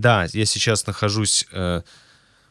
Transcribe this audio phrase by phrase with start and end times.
[0.00, 1.82] да, я сейчас нахожусь э,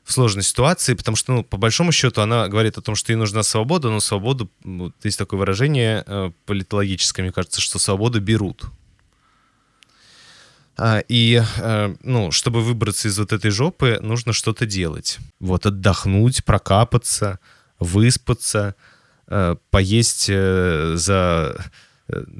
[0.04, 3.18] в сложной ситуации, потому что, ну, по большому счету, она говорит о том, что ей
[3.18, 8.66] нужна свобода, но свободу, вот есть такое выражение э, политологическое, мне кажется, что свободу берут.
[10.78, 15.20] А, и, э, ну, чтобы выбраться из вот этой жопы, нужно что-то делать.
[15.40, 17.40] Вот отдохнуть, прокапаться,
[17.80, 18.76] выспаться,
[19.28, 21.58] э, поесть э, за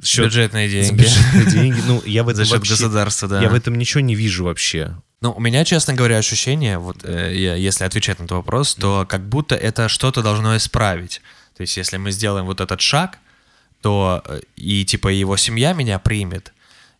[0.04, 0.26] счет...
[0.26, 1.02] Бюджетные деньги.
[1.02, 1.80] бюджетные деньги.
[1.86, 3.42] Ну, я в этом За счет вообще- государства, да.
[3.42, 4.96] Я в этом ничего не вижу вообще.
[5.20, 9.28] Ну, у меня, честно говоря, ощущение, вот э, если отвечать на этот вопрос, то как
[9.28, 11.20] будто это что-то должно исправить.
[11.56, 13.18] То есть, если мы сделаем вот этот шаг,
[13.82, 16.52] то э, и типа его семья меня примет,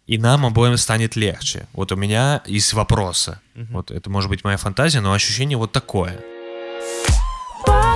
[0.06, 1.66] и нам обоим станет легче.
[1.72, 3.40] Вот у меня из вопроса.
[3.70, 6.20] Вот это может быть моя фантазия, но ощущение вот такое.
[7.66, 7.89] Подкаст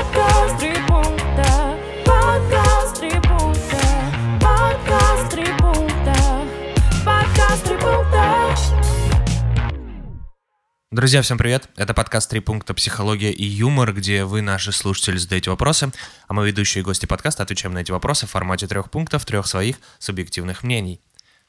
[10.94, 11.68] Друзья, всем привет!
[11.74, 12.72] Это подкаст «Три пункта.
[12.72, 15.90] Психология и юмор», где вы, наши слушатели, задаете вопросы,
[16.28, 19.48] а мы, ведущие и гости подкаста, отвечаем на эти вопросы в формате трех пунктов, трех
[19.48, 21.00] своих субъективных мнений.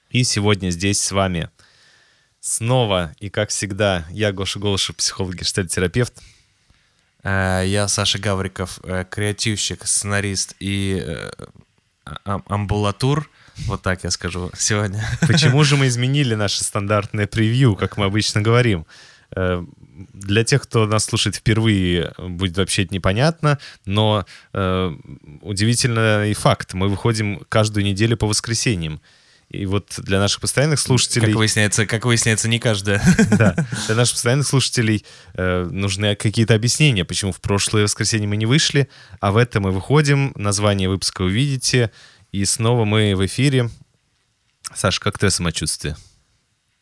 [0.09, 1.51] И сегодня здесь с вами
[2.39, 6.15] снова и как всегда я Гоша Голышев, психолог гештальтерапевт.
[7.23, 11.29] Э, Я Саша Гавриков, э, креативщик, сценарист и э,
[12.03, 13.29] а- амбулатур.
[13.67, 15.07] Вот так я скажу сегодня.
[15.21, 18.87] Почему же мы изменили наше стандартное превью, как мы обычно говорим?
[19.35, 19.63] Э,
[20.13, 24.95] Для тех, кто нас слушает впервые, будет вообще это непонятно, но э,
[25.41, 26.73] удивительный факт.
[26.73, 29.01] Мы выходим каждую неделю по воскресеньям.
[29.49, 31.27] И вот для наших постоянных слушателей...
[31.27, 33.01] Как выясняется, как выясняется, не каждая.
[33.37, 38.45] Да, для наших постоянных слушателей э, нужны какие-то объяснения, почему в прошлое воскресенье мы не
[38.45, 38.89] вышли,
[39.19, 41.91] а в это мы выходим, название выпуска увидите,
[42.31, 43.69] и снова мы в эфире.
[44.73, 45.95] Саш, как твое самочувствие?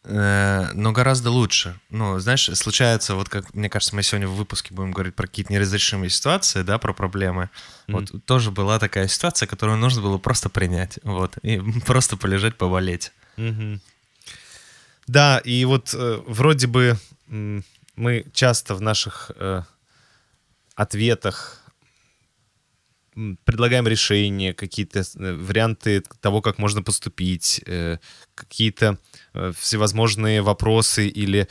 [0.05, 1.79] Э, Но гораздо лучше.
[1.89, 5.53] Ну, знаешь, случается, вот как, мне кажется, мы сегодня в выпуске будем говорить про какие-то
[5.53, 7.49] неразрешимые ситуации, да, про проблемы.
[7.87, 13.11] Вот тоже была такая ситуация, которую нужно было просто принять, вот, и просто полежать, поболеть.
[15.07, 16.97] Да, и вот э, вроде бы
[17.29, 17.63] м,
[17.95, 19.63] мы часто в наших э,
[20.75, 21.62] ответах
[23.43, 27.97] предлагаем решения, какие-то э, варианты того, как можно поступить, э,
[28.35, 28.97] какие-то
[29.33, 31.47] э, всевозможные вопросы или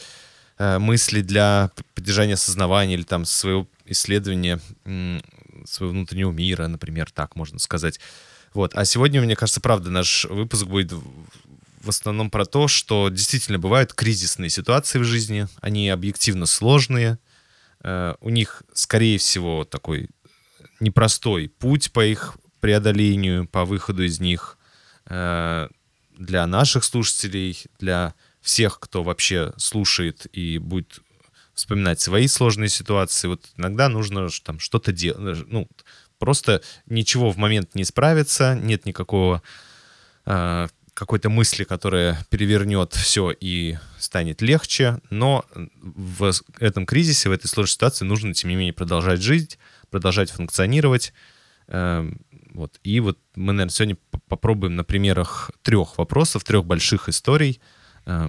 [0.59, 4.61] мысли для поддержания осознавания или там своего исследования
[5.65, 7.99] своего внутреннего мира, например, так можно сказать.
[8.55, 8.73] Вот.
[8.75, 13.93] А сегодня, мне кажется, правда, наш выпуск будет в основном про то, что действительно бывают
[13.93, 17.19] кризисные ситуации в жизни, они объективно сложные,
[17.83, 20.11] у них, скорее всего, такой
[20.83, 24.59] непростой путь по их преодолению, по выходу из них
[25.07, 25.69] э,
[26.17, 31.01] для наших слушателей, для всех, кто вообще слушает и будет
[31.55, 33.29] вспоминать свои сложные ситуации.
[33.29, 35.45] Вот иногда нужно там что-то делать.
[35.49, 35.69] Ну,
[36.19, 39.43] просто ничего в момент не справится, нет никакого
[40.27, 47.49] э, какой-то мысли, которая перевернет все и станет легче, но в этом кризисе, в этой
[47.49, 49.59] сложной ситуации нужно, тем не менее, продолжать жить,
[49.93, 51.13] продолжать функционировать.
[51.69, 52.21] Эм,
[52.55, 52.79] Вот.
[52.83, 53.97] И вот мы, наверное, сегодня
[54.29, 57.61] попробуем на примерах трех вопросов, трех больших историй
[58.05, 58.29] э,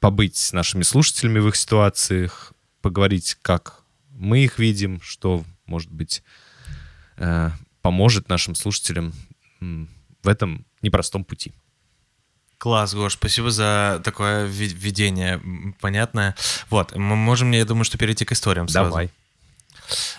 [0.00, 6.22] побыть с нашими слушателями в их ситуациях, поговорить, как мы их видим, что, может быть,
[7.18, 7.50] э,
[7.82, 9.12] поможет нашим слушателям
[9.60, 11.52] в этом непростом пути.
[12.58, 15.40] Класс, Гош, спасибо за такое вве- введение
[15.80, 16.34] понятное.
[16.70, 18.90] Вот, мы можем, я думаю, что перейти к историям сразу.
[18.90, 19.10] Давай.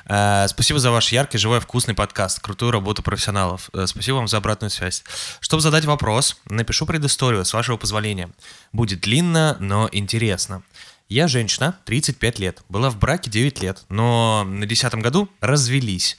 [0.05, 3.69] Э, Спасибо за ваш яркий, живой, вкусный подкаст, крутую работу профессионалов.
[3.73, 5.03] Э, Спасибо вам за обратную связь.
[5.39, 8.29] Чтобы задать вопрос, напишу предысторию, с вашего позволения.
[8.73, 10.63] Будет длинно, но интересно.
[11.07, 16.17] Я женщина, 35 лет, была в браке 9 лет, но на 10 году развелись.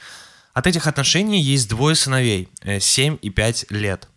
[0.53, 4.09] От этих отношений есть двое сыновей, э, 7 и 5 лет.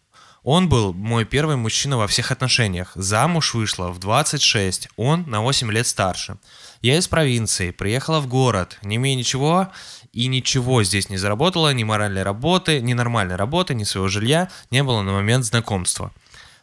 [0.43, 2.91] Он был мой первый мужчина во всех отношениях.
[2.95, 6.37] Замуж вышла в 26, он на 8 лет старше.
[6.83, 9.69] Я из провинции, приехала в город, не имея ничего,
[10.11, 14.83] и ничего здесь не заработала, ни моральной работы, ни нормальной работы, ни своего жилья не
[14.83, 16.11] было на момент знакомства.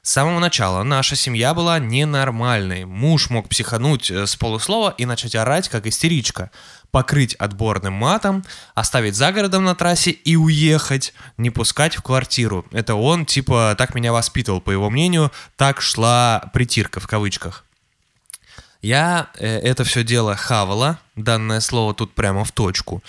[0.03, 2.85] С самого начала наша семья была ненормальной.
[2.85, 6.51] Муж мог психануть э, с полуслова и начать орать, как истеричка.
[6.91, 8.45] Покрыть отборным матом,
[8.75, 12.67] оставить за городом на трассе и уехать, не пускать в квартиру.
[12.73, 17.65] Это он, типа, так меня воспитывал, по его мнению, так шла притирка в кавычках.
[18.83, 23.03] Я э, это все дело хавала, данное слово тут прямо в точку,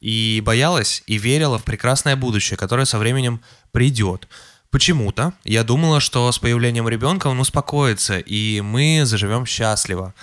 [0.00, 3.40] и боялась и верила в прекрасное будущее, которое со временем
[3.72, 4.28] придет.
[4.70, 10.14] Почему-то я думала, что с появлением ребенка он успокоится, и мы заживем счастливо.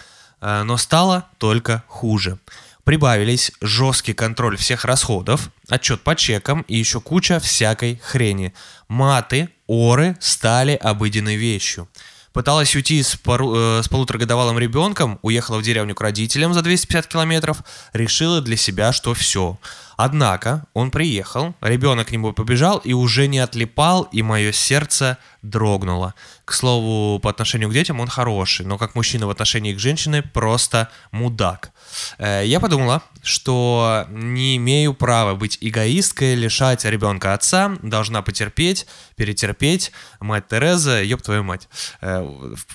[0.41, 2.39] Э, Но стало только хуже.
[2.83, 8.53] Прибавились жесткий контроль всех расходов, отчет по чекам и еще куча всякой хрени.
[8.87, 11.89] Маты, оры стали обыденной вещью.
[12.35, 17.07] Пыталась уйти с, пару- э, с полуторагодовалым ребенком, уехала в деревню к родителям за 250
[17.07, 17.59] километров,
[17.93, 19.57] решила для себя, что все.
[19.97, 26.13] Однако он приехал, ребенок к нему побежал и уже не отлипал, и мое сердце дрогнуло.
[26.43, 30.21] К слову, по отношению к детям он хороший, но как мужчина в отношении к женщине
[30.21, 31.71] просто мудак.
[32.17, 39.91] Э, Я подумала, что не имею права быть эгоисткой, лишать ребенка отца, должна потерпеть, перетерпеть.
[40.19, 41.67] Мать Тереза, ёб твою мать.
[42.01, 42.27] Э,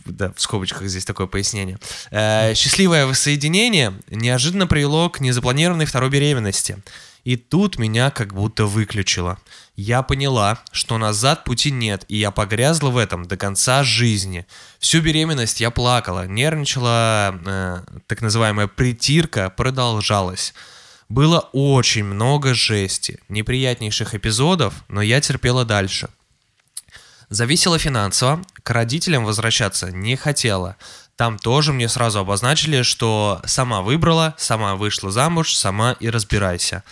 [0.07, 1.79] Да, в скобочках здесь такое пояснение.
[2.11, 6.79] Э, Счастливое воссоединение неожиданно привело к незапланированной второй беременности.
[7.31, 9.39] И тут меня как будто выключило.
[9.77, 14.47] Я поняла, что назад пути нет, и я погрязла в этом до конца жизни.
[14.81, 20.55] Всю беременность я плакала, нервничала, э, так называемая притирка продолжалась.
[21.09, 26.09] Было очень много жести, неприятнейших эпизодов, но я терпела дальше.
[27.29, 30.77] Зависела финансово, к родителям возвращаться не хотела.
[31.15, 36.83] Там тоже мне сразу обозначили, что сама выбрала, сама вышла замуж, сама и разбирайся.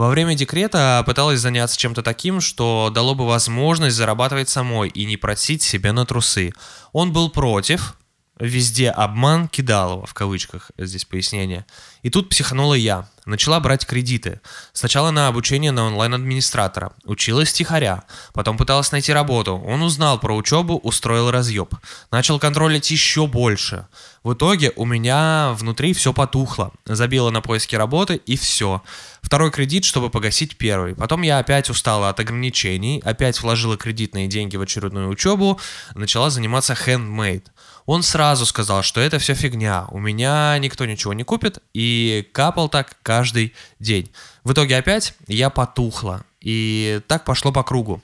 [0.00, 5.18] Во время декрета пыталась заняться чем-то таким, что дало бы возможность зарабатывать самой и не
[5.18, 6.54] просить себя на трусы.
[6.94, 7.98] Он был против,
[8.40, 11.66] везде обман Кидалова, в кавычках здесь пояснение.
[12.02, 13.08] И тут психанула я.
[13.26, 14.40] Начала брать кредиты.
[14.72, 16.92] Сначала на обучение на онлайн-администратора.
[17.04, 18.02] Училась тихоря.
[18.32, 19.56] Потом пыталась найти работу.
[19.56, 21.74] Он узнал про учебу, устроил разъеб.
[22.10, 23.86] Начал контролить еще больше.
[24.24, 26.72] В итоге у меня внутри все потухло.
[26.86, 28.82] Забила на поиски работы и все.
[29.22, 30.94] Второй кредит, чтобы погасить первый.
[30.94, 35.60] Потом я опять устала от ограничений, опять вложила кредитные деньги в очередную учебу,
[35.94, 37.44] начала заниматься handmade.
[37.90, 42.68] Он сразу сказал, что это все фигня, у меня никто ничего не купит, и капал
[42.68, 44.12] так каждый день.
[44.44, 48.00] В итоге опять я потухла, и так пошло по кругу.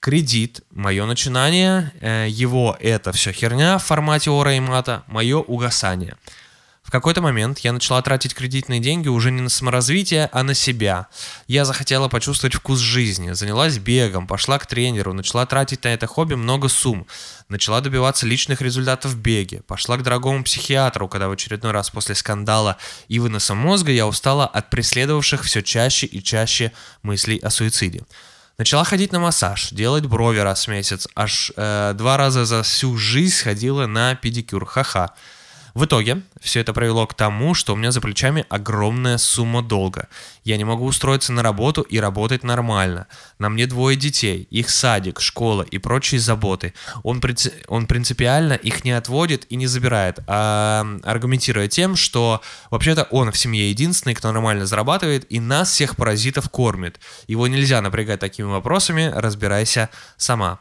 [0.00, 6.16] Кредит, мое начинание, э, его это все херня в формате ора и мата, мое угасание.
[6.86, 11.08] В какой-то момент я начала тратить кредитные деньги уже не на саморазвитие, а на себя.
[11.48, 16.34] Я захотела почувствовать вкус жизни, занялась бегом, пошла к тренеру, начала тратить на это хобби
[16.34, 17.08] много сумм,
[17.48, 22.14] начала добиваться личных результатов в беге, пошла к дорогому психиатру, когда в очередной раз после
[22.14, 22.76] скандала
[23.08, 26.70] и выноса мозга я устала от преследовавших все чаще и чаще
[27.02, 28.04] мыслей о суициде.
[28.58, 32.96] Начала ходить на массаж, делать брови раз в месяц, аж э, два раза за всю
[32.96, 35.14] жизнь сходила на педикюр, ха-ха.
[35.76, 40.08] В итоге все это привело к тому, что у меня за плечами огромная сумма долга.
[40.42, 43.08] Я не могу устроиться на работу и работать нормально.
[43.38, 46.72] На мне двое детей, их садик, школа и прочие заботы.
[47.02, 52.40] Он, принци- он принципиально их не отводит и не забирает, а аргументируя тем, что
[52.70, 56.98] вообще-то он в семье единственный, кто нормально зарабатывает и нас всех паразитов кормит.
[57.26, 60.58] Его нельзя напрягать такими вопросами, разбирайся сама.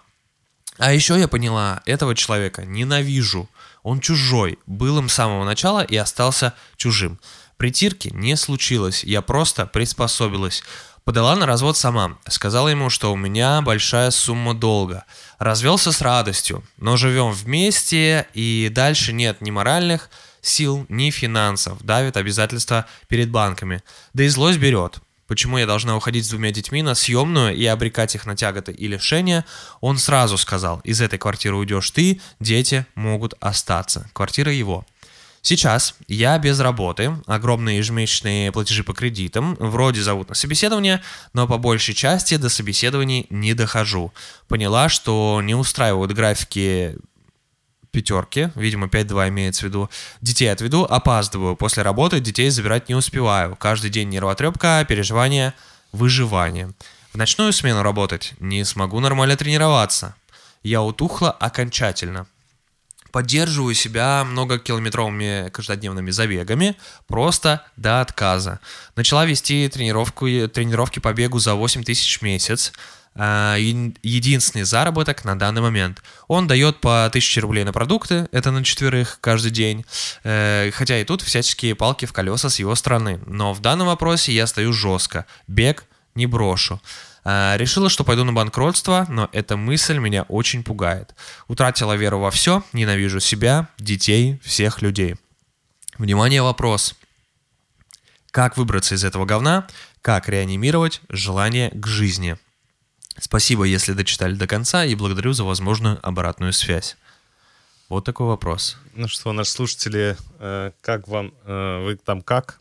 [0.78, 3.48] А еще я поняла, этого человека ненавижу.
[3.86, 7.20] Он чужой, был им с самого начала и остался чужим.
[7.58, 10.64] Притирки не случилось, я просто приспособилась.
[11.04, 15.06] Подала на развод сама, сказала ему, что у меня большая сумма долга.
[15.38, 20.10] Развелся с радостью, но живем вместе и дальше нет ни моральных
[20.42, 23.84] сил, ни финансов, давит обязательства перед банками.
[24.16, 25.00] Да и злость берет.
[25.28, 28.88] Почему я должна уходить с двумя детьми на съемную и обрекать их на тяготы и
[28.88, 29.46] лишения,
[29.82, 34.10] он сразу сказал, из этой квартиры уйдешь ты, дети могут остаться.
[34.14, 34.86] Квартира его.
[35.42, 41.04] Сейчас я без работы, огромные ежемесячные платежи по кредитам, вроде зовут на собеседование,
[41.34, 44.12] но по большей части до собеседований не дохожу.
[44.48, 46.96] Поняла, что не устраивают графики
[47.96, 49.90] пятерки, видимо, 5-2 имеется в виду.
[50.22, 51.56] Детей отведу, опаздываю.
[51.56, 53.56] После работы детей забирать не успеваю.
[53.56, 55.54] Каждый день нервотрепка, переживания,
[55.94, 56.74] выживание.
[57.14, 60.16] В ночную смену работать не смогу нормально тренироваться.
[60.62, 62.28] Я утухла окончательно.
[63.12, 66.76] Поддерживаю себя многокилометровыми каждодневными забегами,
[67.08, 68.60] просто до отказа.
[68.98, 72.74] Начала вести тренировку, тренировки по бегу за 8 тысяч в месяц.
[73.16, 76.04] Еди- единственный заработок на данный момент.
[76.28, 79.86] Он дает по 1000 рублей на продукты, это на четверых каждый день.
[80.24, 83.22] Э, Хотя и тут всяческие палки в колеса с его стороны.
[83.26, 85.26] Но в данном вопросе я стою жестко.
[85.48, 86.82] Бег не брошу.
[87.24, 91.16] А, Решила, что пойду на банкротство, но эта мысль меня очень пугает.
[91.48, 95.16] Утратила веру во все, ненавижу себя, детей, всех людей.
[95.98, 96.96] Внимание, вопрос.
[98.32, 99.66] Как выбраться из этого говна?
[100.02, 102.38] Как реанимировать желание к жизни?
[103.18, 106.98] Спасибо, если дочитали до конца, и благодарю за возможную обратную связь.
[107.88, 108.78] Вот такой вопрос.
[108.96, 112.60] Ну что, наши слушатели, э, как вам, э, вы там как?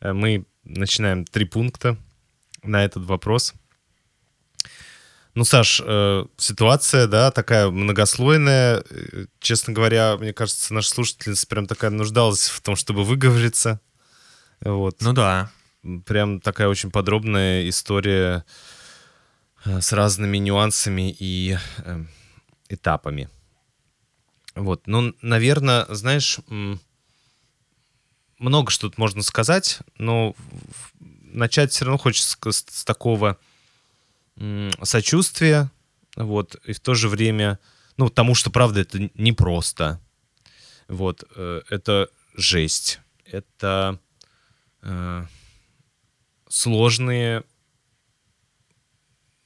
[0.00, 1.96] Э, Мы начинаем три пункта
[2.62, 3.54] на этот вопрос.
[5.34, 8.82] Ну, Саш, э, ситуация, да, такая многослойная.
[9.38, 13.80] Честно говоря, мне кажется, наша слушательница прям такая нуждалась в том, чтобы выговориться.
[14.60, 15.00] Вот.
[15.00, 15.50] Ну да.
[16.04, 18.44] Прям такая очень подробная история
[19.64, 22.04] с разными нюансами и э,
[22.68, 23.28] этапами.
[24.54, 26.38] Вот, ну, наверное, знаешь,
[28.38, 30.34] много что тут можно сказать, но
[31.00, 33.38] начать все равно хочется с, с- такого
[34.82, 35.70] сочувствия,
[36.16, 37.58] вот, и в то же время,
[37.96, 40.00] ну, тому, что, правда, это непросто.
[40.86, 43.98] Вот, э, это жесть, это
[44.82, 45.26] э,
[46.48, 47.42] сложные,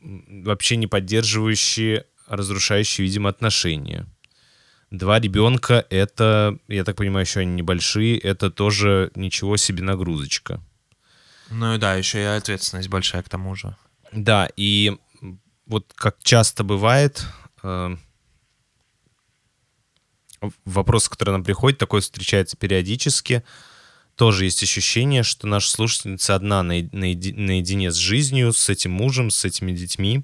[0.02, 4.06] вообще не поддерживающие, а разрушающие, видимо, отношения.
[4.90, 10.60] Два ребенка— это, я так понимаю, еще они небольшие, это тоже ничего себе нагрузочка.
[11.50, 13.76] Ну и да, еще и ответственность большая к тому же.
[14.12, 14.96] Да, и
[15.66, 17.24] вот как часто бывает,
[17.62, 17.96] э,
[20.64, 23.44] вопрос, который нам приходит, такой встречается периодически,
[24.22, 29.72] тоже есть ощущение, что наша слушательница одна наедине с жизнью, с этим мужем, с этими
[29.72, 30.22] детьми.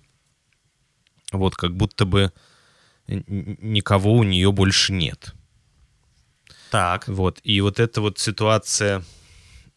[1.33, 2.33] Вот, как будто бы
[3.09, 5.35] никого у нее больше нет.
[6.71, 7.09] Так.
[7.09, 7.41] Вот.
[7.43, 9.03] И вот эта вот ситуация,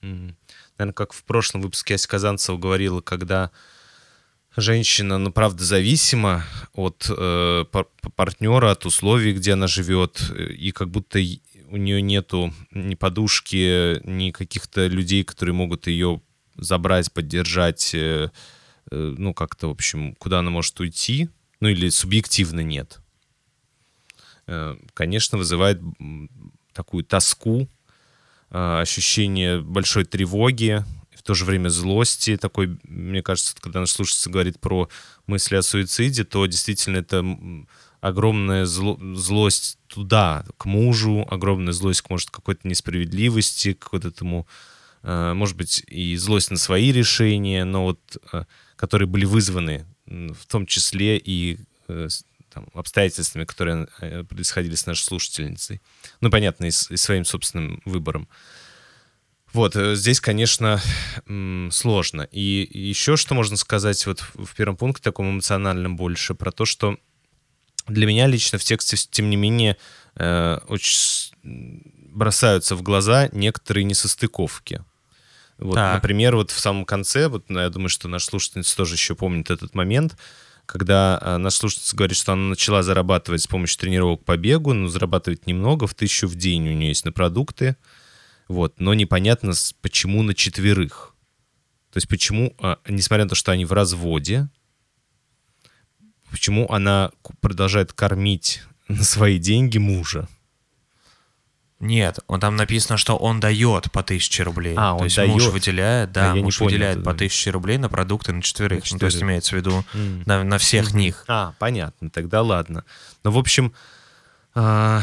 [0.03, 3.49] наверное, как в прошлом выпуске Ася Казанцева говорила, когда
[4.55, 10.69] женщина, ну, правда, зависима от э, пар- партнера, от условий, где она живет, э, и
[10.71, 11.17] как будто
[11.71, 16.21] у нее нету ни подушки, ни каких-то людей, которые могут ее
[16.55, 18.29] забрать, поддержать, э,
[18.91, 21.29] э, ну, как-то, в общем, куда она может уйти,
[21.61, 22.99] ну, или субъективно нет.
[24.47, 25.81] Э, Конечно, вызывает
[26.73, 27.67] такую тоску,
[28.49, 30.83] ощущение большой тревоги,
[31.21, 32.35] в то же время злости.
[32.35, 34.89] Такой, мне кажется, когда наш слушатель говорит про
[35.27, 37.23] мысли о суициде, то действительно это
[38.01, 44.47] огромная зло- злость туда, к мужу, огромная злость, может, к какой-то несправедливости, к вот этому,
[45.03, 48.43] э, может быть, и злость на свои решения, но вот, э,
[48.75, 52.07] которые были вызваны в том числе и э,
[52.53, 53.87] там, обстоятельствами, которые
[54.27, 55.79] происходили с нашей слушательницей.
[56.19, 58.27] Ну, понятно, и, с- и своим собственным выбором.
[59.53, 60.81] Вот, здесь, конечно,
[61.71, 62.21] сложно.
[62.31, 66.97] И еще что можно сказать вот в первом пункте, таком эмоциональном больше, про то, что
[67.87, 69.77] для меня лично в тексте, тем не менее,
[70.15, 71.31] э, очень
[72.13, 74.83] бросаются в глаза некоторые несостыковки.
[75.57, 75.95] Вот, Так.
[75.95, 79.51] например, вот в самом конце, вот ну, я думаю, что наш слушательница тоже еще помнит
[79.51, 80.17] этот момент,
[80.65, 84.87] когда э, наша слушательница говорит, что она начала зарабатывать с помощью тренировок по бегу, но
[84.87, 87.75] зарабатывать немного, в тысячу в день у нее есть на продукты,
[88.47, 91.13] вот, но непонятно, почему на четверых.
[91.91, 94.49] То есть почему, а, несмотря на то, что они в разводе,
[96.31, 97.11] почему она
[97.41, 100.27] продолжает кормить на свои деньги мужа?
[101.79, 104.75] Нет, он там написано, что он дает по тысяче рублей.
[104.77, 105.53] А, То он есть муж дает.
[105.53, 107.11] выделяет, да, А, я не муж понял выделяет этого.
[107.13, 108.83] по тысяче рублей на продукты на четверых.
[108.83, 110.21] На Ну, то есть имеется в виду М.
[110.27, 111.25] на, на всех них.
[111.27, 112.85] А, понятно, тогда ладно.
[113.23, 113.73] Ну, в общем,
[114.53, 115.01] а,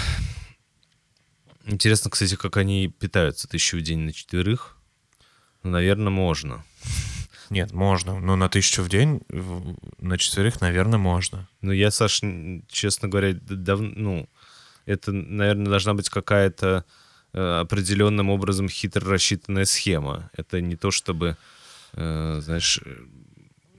[1.65, 4.77] интересно, кстати, как они питаются тысячу в день на четверых.
[5.65, 6.63] Ну, наверное, можно.
[7.51, 8.19] Нет, можно.
[8.21, 9.23] Ну, на тысячу в день,
[9.99, 11.49] на четверых, наверное, можно.
[11.63, 12.21] Но я, Саш,
[12.69, 14.29] честно говоря, д- дав- ну,
[14.87, 16.85] это, наверное, должна быть какая-то
[17.33, 20.31] э, определенным образом хитро рассчитанная схема.
[20.37, 21.37] Это не то, чтобы,
[21.95, 22.97] э, знаешь, э,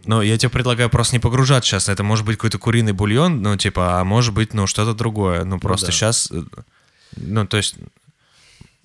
[0.06, 1.90] Но я тебе предлагаю просто не погружаться сейчас.
[1.90, 5.44] Это может быть какой-то куриный бульон, ну, типа, а может быть, ну, что-то другое.
[5.46, 5.92] Ну, просто да.
[5.92, 6.32] сейчас...
[7.16, 7.76] Ну, то есть...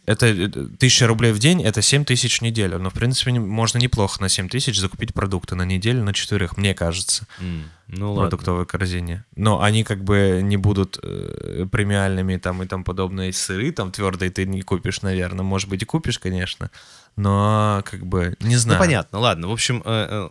[0.06, 2.78] Это э, тысяча рублей в день, это 7 тысяч в неделю.
[2.78, 6.74] Но, в принципе, можно неплохо на 7 тысяч закупить продукты на неделю на четверых, мне
[6.74, 8.22] кажется, м, ну в ладно.
[8.28, 9.24] продуктовой корзине.
[9.36, 14.30] Но они как бы не будут э, премиальными там и там подобные сыры, там твердые
[14.30, 15.42] ты не купишь, наверное.
[15.44, 16.70] Может быть, и купишь, конечно.
[17.16, 18.78] Но как бы не знаю.
[18.78, 19.48] Ну, понятно, ладно.
[19.48, 20.28] В общем, э,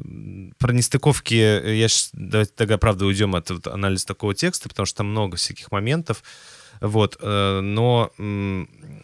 [0.00, 4.68] э, про нестыковки э, я щас- давайте тогда, правда, уйдем от вот анализа такого текста,
[4.68, 6.22] потому что там много всяких моментов.
[6.80, 8.12] Вот, э, но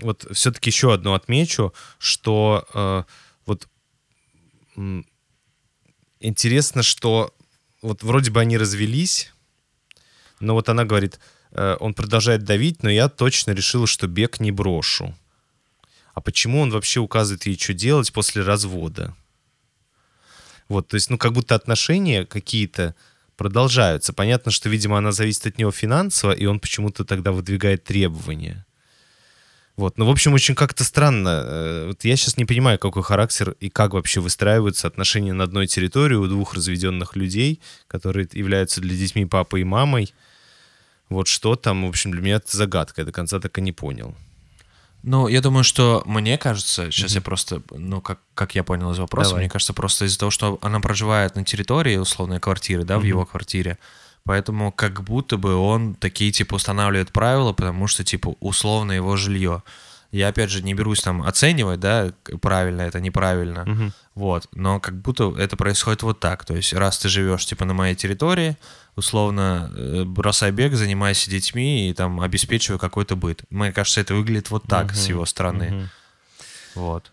[0.00, 3.04] вот все-таки еще одно отмечу, что э,
[3.46, 3.68] вот
[6.20, 7.34] интересно, что
[7.82, 9.32] вот вроде бы они развелись,
[10.40, 11.20] но вот она говорит,
[11.52, 15.14] э, он продолжает давить, но я точно решила, что бег не брошу.
[16.14, 19.14] А почему он вообще указывает ей, что делать после развода?
[20.68, 22.94] Вот, то есть, ну, как будто отношения какие-то
[23.36, 24.12] продолжаются.
[24.12, 28.64] Понятно, что, видимо, она зависит от него финансово, и он почему-то тогда выдвигает требования.
[29.76, 31.42] Вот, ну, в общем, очень как-то странно.
[31.44, 35.66] Э, Вот я сейчас не понимаю, какой характер и как вообще выстраиваются отношения на одной
[35.66, 40.14] территории у двух разведенных людей, которые являются для детьми папой и мамой.
[41.08, 43.00] Вот что там, в общем, для меня это загадка.
[43.00, 44.14] Я до конца так и не понял.
[45.06, 48.98] Ну, я думаю, что мне кажется, сейчас я просто, ну, как, как я понял из
[48.98, 49.42] вопроса, Давай.
[49.44, 53.26] мне кажется, просто из-за того, что она проживает на территории условной квартиры, да, в его
[53.26, 53.76] квартире,
[54.24, 59.62] поэтому как будто бы он такие, типа, устанавливает правила, потому что, типа, условно его жилье.
[60.14, 65.34] Я, опять же, не берусь там оценивать, да, правильно это, неправильно, вот, но как будто
[65.36, 68.56] это происходит вот так, то есть раз ты живешь, типа, на моей территории,
[68.94, 73.42] условно, э, бросай бег, занимайся детьми и там обеспечивай какой-то быт.
[73.50, 75.90] Мне кажется, это выглядит вот так с его стороны.
[76.76, 77.10] Вот.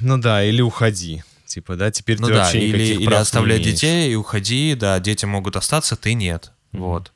[0.00, 1.22] Ну да, или уходи.
[1.44, 3.74] Типа, да, теперь Ну ты да, вообще или, никаких или прав не оставляй имеешь.
[3.74, 6.52] детей и уходи, да, дети могут остаться, ты нет.
[6.72, 7.12] Вот.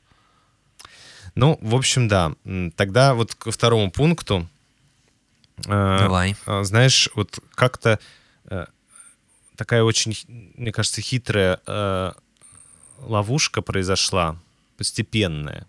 [1.33, 2.33] Ну, в общем, да.
[2.75, 4.47] Тогда вот ко второму пункту.
[5.65, 6.35] Э, Давай.
[6.45, 7.99] э, Знаешь, вот как-то
[8.45, 8.65] э,
[9.55, 11.59] такая очень, мне кажется, хитрая
[12.99, 14.37] ловушка произошла,
[14.77, 15.67] постепенная.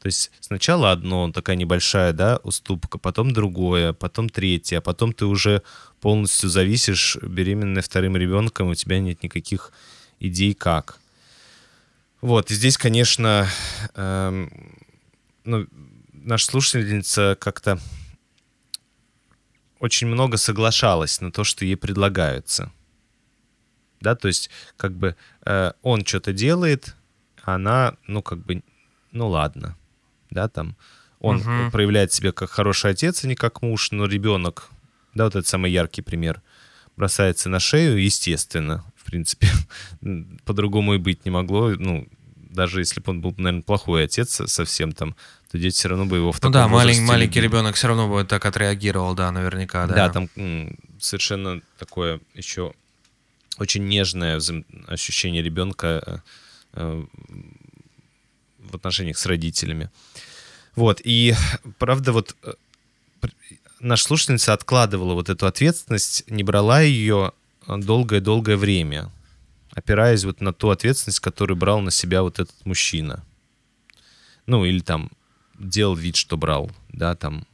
[0.00, 5.24] То есть сначала одно, такая небольшая, да, уступка, потом другое, потом третье, а потом ты
[5.24, 5.62] уже
[6.02, 9.72] полностью зависишь, беременная вторым ребенком, у тебя нет никаких
[10.20, 10.98] идей как.
[12.20, 13.48] Вот, и здесь, конечно,
[13.94, 14.50] эм,
[15.44, 15.66] ну,
[16.12, 17.78] наша слушательница как-то
[19.84, 22.72] очень много соглашалась на то, что ей предлагается.
[24.00, 25.14] Да, то есть, как бы
[25.44, 26.96] э, он что-то делает,
[27.42, 28.62] а она, ну, как бы,
[29.12, 29.76] ну ладно.
[30.30, 30.76] Да, там
[31.20, 31.70] он Мгм.
[31.70, 34.70] проявляет себя как хороший отец, а не как муж, но ребенок,
[35.14, 36.40] да, вот это самый яркий пример,
[36.96, 39.48] бросается на шею, естественно, в принципе,
[40.44, 44.92] по-другому и быть не могло, ну, даже если бы он был, наверное, плохой отец совсем
[44.92, 45.14] там,
[45.54, 47.52] то дети все равно бы его в Ну таком да, малень- возрасте маленький любили.
[47.52, 49.94] ребенок все равно бы так отреагировал, да, наверняка, да.
[49.94, 50.28] Да, там
[50.98, 52.72] совершенно такое еще
[53.58, 54.40] очень нежное
[54.88, 56.18] ощущение ребенка э,
[56.72, 57.04] э,
[58.58, 59.90] в отношениях с родителями.
[60.74, 61.36] Вот, и
[61.78, 62.54] правда, вот э,
[63.78, 67.30] наша слушательница откладывала вот эту ответственность, не брала ее
[67.68, 69.08] долгое-долгое время,
[69.72, 73.22] опираясь вот на ту ответственность, которую брал на себя вот этот мужчина.
[74.46, 75.12] Ну, или там
[75.58, 77.46] делал вид, что брал, да, там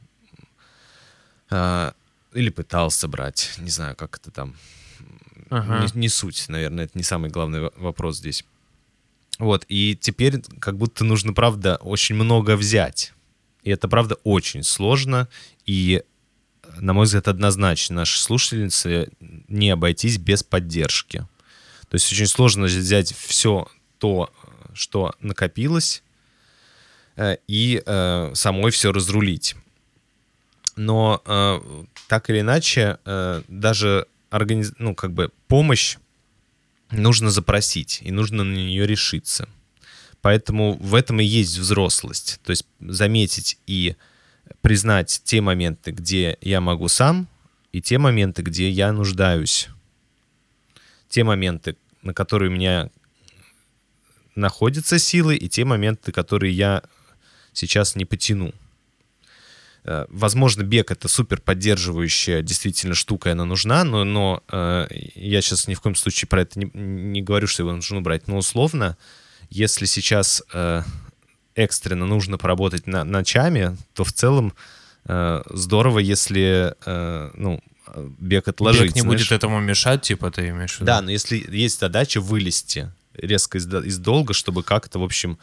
[1.49, 1.93] а,
[2.33, 4.55] или пытался брать, не знаю, как это там,
[5.49, 5.81] Ага.
[5.93, 8.45] не, не суть, наверное, это не самый главный во- вопрос здесь.
[9.37, 13.13] Вот, и теперь как будто нужно, правда, очень много взять.
[13.63, 15.27] И это, правда, очень сложно,
[15.65, 16.03] и,
[16.77, 21.27] на мой взгляд, однозначно наши слушательницы не обойтись без поддержки.
[21.89, 24.31] То есть очень сложно взять все то,
[24.73, 26.10] что накопилось, э,
[27.47, 29.55] и э, самой все разрулить.
[30.75, 31.59] Но э,
[32.07, 34.73] так или иначе, э, даже организ...
[34.79, 35.97] ну, как бы помощь
[36.91, 39.47] нужно запросить, и нужно на нее решиться.
[40.21, 42.39] Поэтому в этом и есть взрослость.
[42.43, 43.95] То есть заметить и
[44.61, 47.27] признать те моменты, где я могу сам,
[47.71, 49.69] и те моменты, где я нуждаюсь.
[51.09, 52.89] Те моменты, на которые у меня
[54.35, 56.83] находятся силы, и те моменты, которые я
[57.53, 58.53] сейчас не потяну.
[59.83, 65.41] Э, Возможно, бег это супер поддерживающая действительно штука, и она нужна, но, но э, я
[65.41, 68.27] сейчас ни в коем случае про это не, не говорю, что его нужно брать.
[68.27, 68.97] Но условно,
[69.49, 70.83] если сейчас э,
[71.55, 74.53] экстренно нужно поработать на, ночами, то в целом
[75.05, 77.61] э, здорово, если э, ну,
[78.19, 78.83] бег отложить.
[78.83, 79.19] Бег не знаешь.
[79.19, 80.85] будет этому мешать, типа, ты имеешь в виду?
[80.85, 85.37] Да, но если есть задача вылезти резко из, из долга, чтобы как-то, в общем,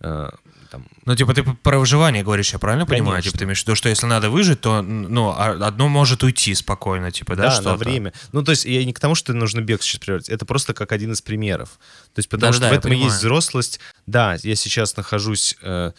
[0.00, 0.30] э,
[0.72, 3.16] там, Ну, типа, ты про выживание говоришь, я правильно понимаю?
[3.16, 3.30] Конечно.
[3.30, 6.54] Типа, ты имеешь в виду, что если надо выжить, то, ну, а- одно может уйти
[6.54, 8.14] спокойно, типа, да, да, что на время.
[8.32, 10.92] Ну, то есть я не к тому, что нужно бег сейчас превратить, это просто как
[10.92, 11.68] один из примеров.
[12.14, 13.18] То есть потому Да-да-да, что в я этом и есть понимаю.
[13.18, 13.80] взрослость.
[14.06, 15.92] Да, я сейчас нахожусь э,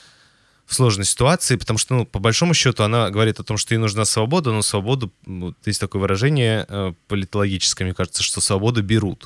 [0.66, 3.80] в сложной ситуации, потому что, ну, по большому счету, она говорит о том, что ей
[3.80, 9.26] нужна свобода, но свободу, вот есть такое выражение э, политологическое, мне кажется, что свободу берут.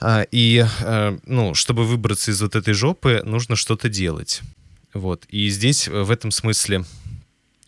[0.00, 4.42] А, и, э, ну, чтобы выбраться из вот этой жопы, нужно что-то делать.
[4.92, 5.24] Вот.
[5.28, 6.84] И здесь э, в этом смысле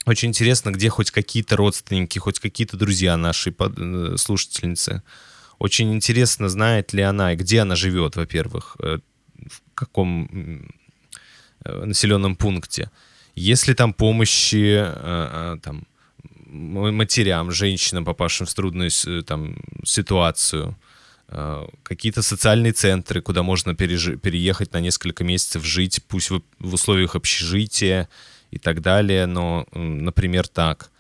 [0.05, 5.03] очень интересно, где хоть какие-то родственники, хоть какие-то друзья нашей э, слушательницы.
[5.59, 9.01] Очень интересно, знает ли она, где она живет, во-первых, в
[9.75, 10.69] каком
[11.65, 12.91] населенном пункте.
[13.35, 14.85] Есть ли там помощи
[15.63, 15.87] там,
[16.45, 18.91] матерям, женщинам, попавшим в трудную
[19.25, 20.77] там, ситуацию.
[21.29, 26.75] Э, какие-то социальные центры, куда можно пережи- переехать на несколько месяцев жить, пусть в, в
[26.75, 28.09] условиях общежития
[28.51, 30.91] и так далее, но, например, так.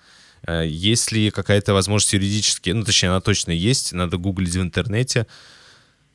[0.47, 5.27] Э, Есть ли какая-то возможность юридически, ну, точнее, она точно есть, надо гуглить в интернете,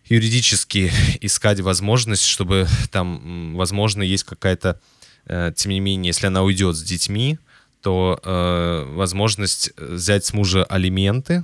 [0.06, 4.80] юридически искать возможность, чтобы там, возможно, есть какая-то,
[5.26, 7.40] э, тем не менее, если она уйдет с детьми,
[7.82, 11.44] то э, возможность взять с мужа алименты,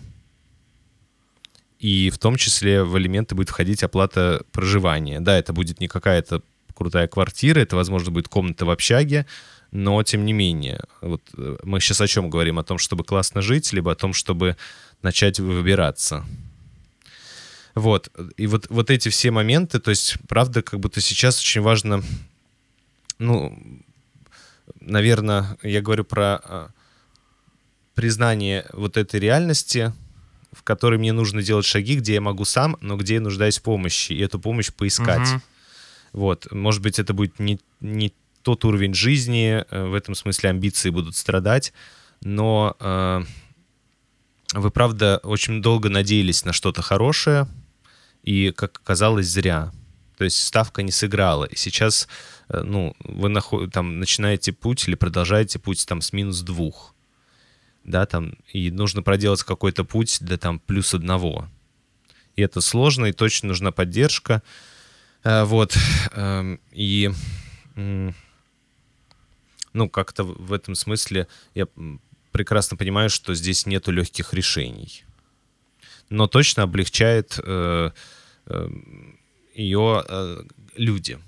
[1.79, 5.19] и в том числе в алименты будет входить оплата проживания.
[5.19, 6.41] Да, это будет не какая-то
[6.75, 9.25] крутая квартира, это, возможно, будет комната в общаге,
[9.71, 12.59] но тем не менее, вот э, мы сейчас о чем говорим?
[12.59, 14.55] О том, чтобы классно жить, либо о том, чтобы
[15.01, 16.25] начать выбираться.
[17.75, 18.09] Вот.
[18.37, 22.01] И вот, вот эти все моменты, то есть, правда, как будто сейчас очень важно,
[23.19, 23.83] ну,
[24.79, 26.69] наверное, я говорю про а,
[27.93, 29.93] признание вот этой реальности,
[30.57, 33.61] в которой мне нужно делать шаги, где я могу сам, но где я нуждаюсь в
[33.61, 35.29] помощи, и эту помощь поискать.
[35.29, 35.41] Мгм.
[36.13, 40.89] Вот, может быть, это будет не, не тот уровень жизни, э, в этом смысле амбиции
[40.89, 41.73] будут страдать,
[42.21, 43.23] но э,
[44.53, 47.47] вы, правда, очень долго надеялись на что-то хорошее,
[48.23, 49.71] и, как оказалось, зря.
[50.17, 51.45] То есть ставка не сыграла.
[51.45, 52.07] И сейчас,
[52.49, 56.95] э, ну, вы нахо- там, начинаете путь или продолжаете путь там с минус двух.
[57.87, 61.47] Да, там, и нужно проделать какой-то путь до там плюс одного.
[62.35, 64.43] И это сложно, и точно нужна поддержка.
[65.23, 65.75] Э, Вот.
[66.11, 67.09] эм, И,
[69.73, 71.67] ну, как-то в этом смысле я
[72.33, 75.05] прекрасно понимаю, что здесь нету легких решений.
[76.09, 77.91] Но точно облегчает э,
[78.47, 78.69] э,
[79.55, 80.43] ее э,
[80.75, 81.19] люди.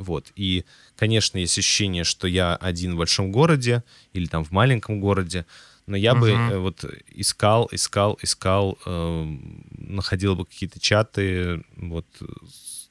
[0.00, 0.32] Вот.
[0.34, 0.64] И,
[0.96, 3.84] конечно, есть ощущение, что я один в большом городе
[4.14, 5.44] или там в маленьком городе,
[5.86, 6.50] но я бы Мгм.
[6.50, 9.36] э, вот искал, искал, искал, э,
[9.76, 12.06] находил бы какие-то чаты, вот,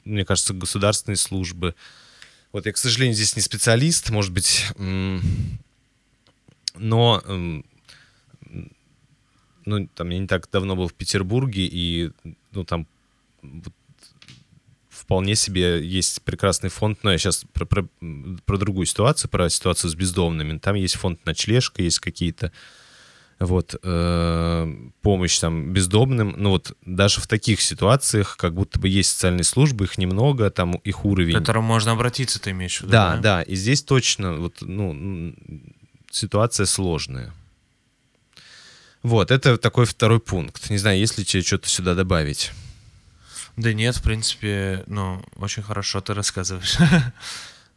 [0.05, 1.73] мне кажется, государственные службы.
[2.51, 4.67] Вот я, к сожалению, здесь не специалист, может быть,
[6.75, 7.23] но
[9.65, 12.11] ну, там, я не так давно был в Петербурге, и,
[12.51, 12.87] ну, там
[15.09, 17.87] вполне себе есть прекрасный фонд, но я сейчас про, про,
[18.45, 20.59] про другую ситуацию, про ситуацию с бездомными.
[20.59, 22.51] Там есть фонд ночлежка, есть какие-то
[23.39, 26.35] вот э, помощь там бездомным.
[26.37, 30.73] Ну вот даже в таких ситуациях как будто бы есть социальные службы, их немного, там
[30.75, 31.33] их К уровень.
[31.33, 32.91] которому можно обратиться, ты имеешь в виду?
[32.91, 35.33] Да, да, и здесь точно вот, ну,
[36.11, 37.33] ситуация сложная.
[39.01, 40.69] Вот, это такой второй пункт.
[40.69, 42.51] Не знаю, есть ли тебе что-то сюда добавить?
[43.59, 46.77] Да нет, в принципе, ну, очень хорошо ты рассказываешь.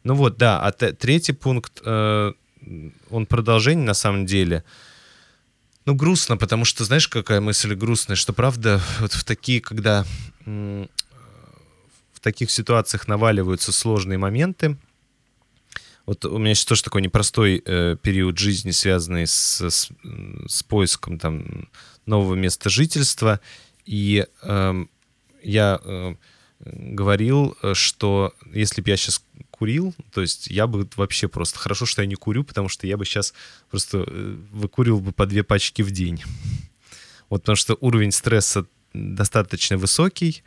[0.05, 2.33] Ну вот, да, а третий пункт, э,
[3.09, 4.65] он продолжение на самом деле.
[5.85, 10.05] Ну, грустно, потому что, знаешь, какая мысль грустная, что правда, вот в такие, когда
[10.45, 10.87] в
[12.19, 14.75] таких ситуациях наваливаются сложные моменты,
[16.05, 19.89] вот у меня сейчас тоже такой непростой э, период жизни, связанный с, с,
[20.47, 21.69] с поиском там
[22.05, 23.39] нового места жительства,
[23.85, 24.89] и эм,
[25.43, 26.15] я э,
[26.59, 31.59] говорил, э, что если бы я сейчас курил, то есть я бы вообще просто...
[31.59, 33.33] Хорошо, что я не курю, потому что я бы сейчас
[33.69, 36.23] просто э, выкуривал бы по две пачки в день.
[37.29, 40.43] Вот потому что уровень стресса достаточно высокий,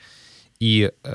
[0.61, 1.14] и э,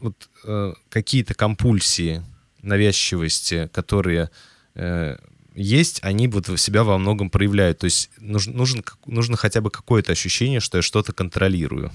[0.00, 2.24] вот э, какие-то компульсии,
[2.62, 4.30] навязчивости, которые
[4.74, 5.16] э,
[5.54, 7.78] есть, они вот себя во многом проявляют.
[7.78, 11.92] То есть нужно, нужен, нужно хотя бы какое-то ощущение, что я что-то контролирую.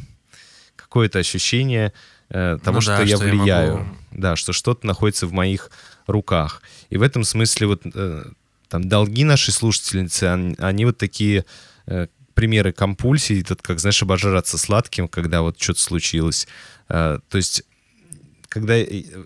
[0.75, 1.93] Какое-то ощущение
[2.29, 3.77] э, того, Ну что да, я что я влияю.
[3.77, 5.69] могу- Да, что что-то находится в моих
[6.07, 6.61] руках.
[6.89, 8.25] И в этом смысле вот э,
[8.69, 11.45] там долги нашей слушательницы, они, они вот такие
[11.87, 16.47] э, примеры компульсий, тут, как, знаешь, обожраться сладким, когда вот что-то случилось.
[16.89, 17.63] Э, то есть
[18.49, 18.75] когда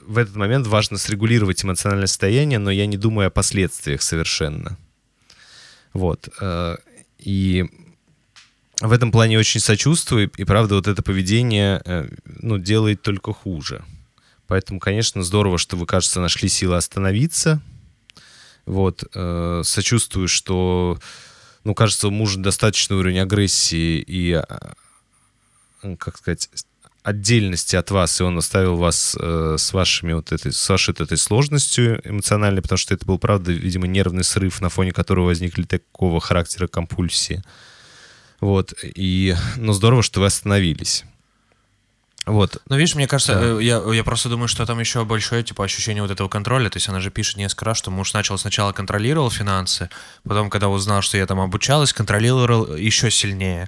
[0.07, 4.77] в этот момент важно срегулировать эмоциональное состояние, но я не думаю о последствиях совершенно.
[5.93, 6.29] Вот.
[6.41, 6.77] э,
[7.19, 7.65] И
[8.81, 13.83] в этом плане очень сочувствую, и правда вот это поведение э, ну, делает только хуже.
[14.47, 17.61] Поэтому, конечно, здорово, что вы, кажется, нашли силы остановиться.
[18.65, 19.03] Вот.
[19.13, 20.97] э, Сочувствую, что,
[21.63, 24.73] ну, кажется, у мужа достаточный уровень агрессии и, а,
[25.97, 26.49] как сказать,
[27.03, 31.01] отдельности от вас, и он оставил вас э, с вашими вот этой, с вашей вот
[31.01, 35.63] этой сложностью эмоциональной, потому что это был, правда, видимо, нервный срыв, на фоне которого возникли
[35.63, 37.43] такого характера компульсии.
[38.39, 41.03] Вот, и, ну, здорово, что вы остановились.
[42.25, 43.41] Вот, Ну, видишь, мне кажется, Да.
[43.59, 46.69] э, я, я просто думаю, что там еще большое, типа, ощущение вот этого контроля.
[46.69, 49.89] То есть она же пишет несколько раз, что муж начал сначала контролировал финансы,
[50.23, 53.67] потом, когда узнал, что я там обучалась, контролировал еще сильнее.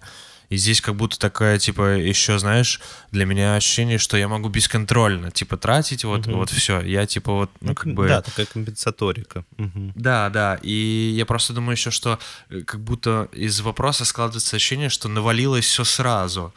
[0.52, 5.32] И здесь как будто такая, типа, еще, знаешь, для меня ощущение, что я могу бесконтрольно,
[5.32, 6.82] типа, тратить, вот, вот все.
[6.82, 8.10] Я, типа, вот, ну, как бы...
[8.10, 9.46] Да, такая компенсаторика.
[9.56, 9.94] Мгм.
[9.96, 10.60] Да, да.
[10.62, 15.64] И я просто думаю еще, что э, как будто из вопроса складывается ощущение, что навалилось
[15.64, 16.54] все сразу.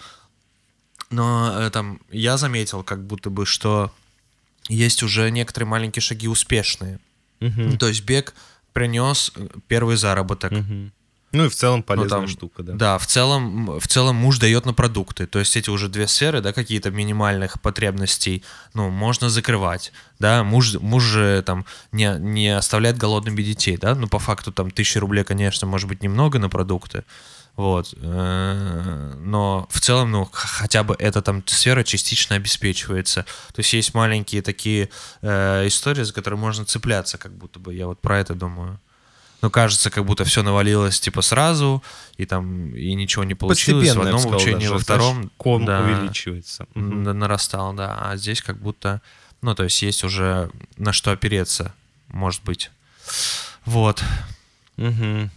[1.10, 3.92] Но э, там я заметил, как будто бы, что
[4.68, 6.98] есть уже некоторые маленькие шаги успешные.
[7.38, 8.34] Ну, То есть бег
[8.72, 10.50] принес э, первый заработок.
[10.50, 10.92] Мгм.
[11.34, 12.72] Ну и в целом Ну, полезная там, штука, да.
[12.72, 15.26] Да, в целом, в целом муж дает на продукты.
[15.26, 18.42] То есть эти уже две сферы, да, какие-то минимальных потребностей,
[18.72, 19.92] ну, можно закрывать.
[20.18, 24.70] Да, муж, муж же там не, не оставляет голодными детей, да, ну, по факту там
[24.70, 27.04] тысячи рублей, конечно, может быть немного на продукты,
[27.56, 33.22] вот, э, но в целом, ну, хотя бы эта там сфера частично обеспечивается.
[33.52, 34.90] То есть есть маленькие такие
[35.22, 38.80] э, истории, за которые можно цепляться, как будто бы, я вот про это думаю.
[39.44, 41.82] Ну, кажется, как будто все навалилось типа сразу,
[42.16, 45.82] и там и ничего не получилось Постепенно, в одном сказал, даже, во втором ком да,
[45.82, 46.66] увеличивается.
[46.74, 47.94] Н- нарастал, да.
[48.00, 49.02] А здесь как будто,
[49.42, 51.74] ну, то есть есть уже на что опереться,
[52.08, 52.70] может быть.
[53.66, 54.02] Вот.
[54.78, 55.30] Мгм.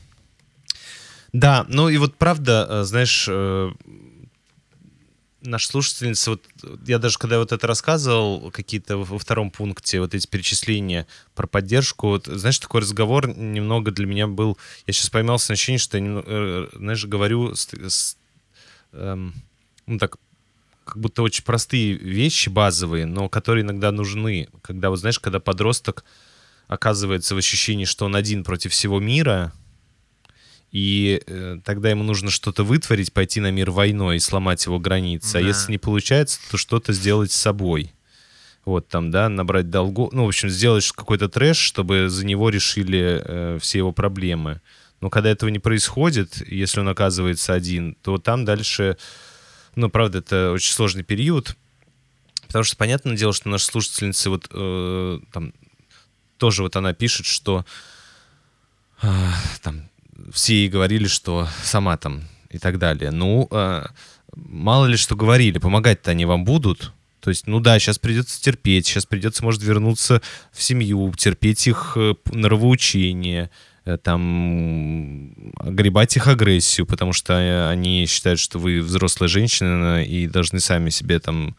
[1.34, 3.74] Да, ну и вот правда, э, знаешь, э,
[5.42, 6.44] наша слушательница, вот
[6.88, 12.08] я даже когда вот это рассказывал, какие-то во втором пункте, вот эти перечисления про поддержку,
[12.08, 16.04] вот, знаешь, такой разговор немного для меня был, я сейчас поймался на ощущение, что я,
[16.04, 18.18] немно- э, знаешь, говорю с- с,
[18.94, 19.34] эм,
[19.86, 20.18] ну так,
[20.86, 26.04] как будто очень простые вещи базовые, но которые иногда нужны, когда, вот знаешь, когда подросток
[26.68, 29.54] оказывается в ощущении, что он один против всего мира,
[30.78, 35.38] и э, тогда ему нужно что-то вытворить, пойти на мир войной и сломать его границы.
[35.38, 35.48] А Да.
[35.48, 37.94] если не получается, то что-то сделать с собой.
[38.64, 43.24] Вот там, да, набрать долгов, ну, в общем, сделать какой-то трэш, чтобы за него решили
[43.26, 44.62] э, все его проблемы.
[45.02, 48.98] Но когда этого не происходит, если он оказывается один, то там дальше,
[49.76, 51.58] ну, правда, это очень сложный период,
[52.46, 55.54] потому что понятное дело, что наша слушательница вот э, там
[56.38, 57.66] тоже вот она пишет, что
[59.02, 59.08] э,
[59.64, 59.90] там
[60.32, 63.12] все ей говорили, что сама там и так далее.
[63.12, 63.86] Ну, э,
[64.36, 66.94] мало ли что говорили, помогать-то они вам будут.
[67.20, 71.94] То есть, ну да, сейчас придется терпеть, сейчас придется, может, вернуться в семью, терпеть их
[71.98, 73.50] э, нравоучение,
[73.86, 80.28] э, там, огребать их агрессию, потому что э, они считают, что вы взрослая женщина и
[80.28, 81.58] должны сами себе там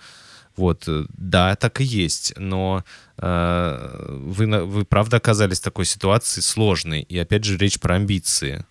[0.58, 2.84] вот, э, да, так и есть, но
[3.16, 8.64] э, вы, вы правда оказались в такой ситуации сложной, и опять же речь про амбиции.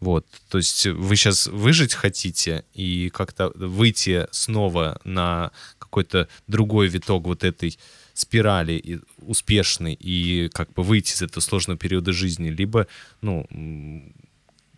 [0.00, 7.24] Вот, то есть вы сейчас выжить хотите и как-то выйти снова на какой-то другой виток
[7.24, 7.78] вот этой
[8.12, 12.86] спирали и успешный и как бы выйти из этого сложного периода жизни, либо,
[13.22, 13.46] ну,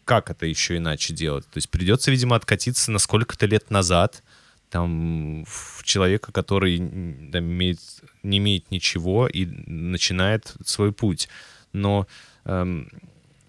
[0.04, 1.44] как это еще иначе делать?
[1.46, 4.22] То есть придется, видимо, откатиться на сколько-то лет назад,
[4.70, 5.44] там,
[5.82, 7.78] человека, который там, имеет,
[8.22, 11.28] не имеет ничего и начинает свой путь.
[11.72, 12.06] Но
[12.44, 12.90] эм,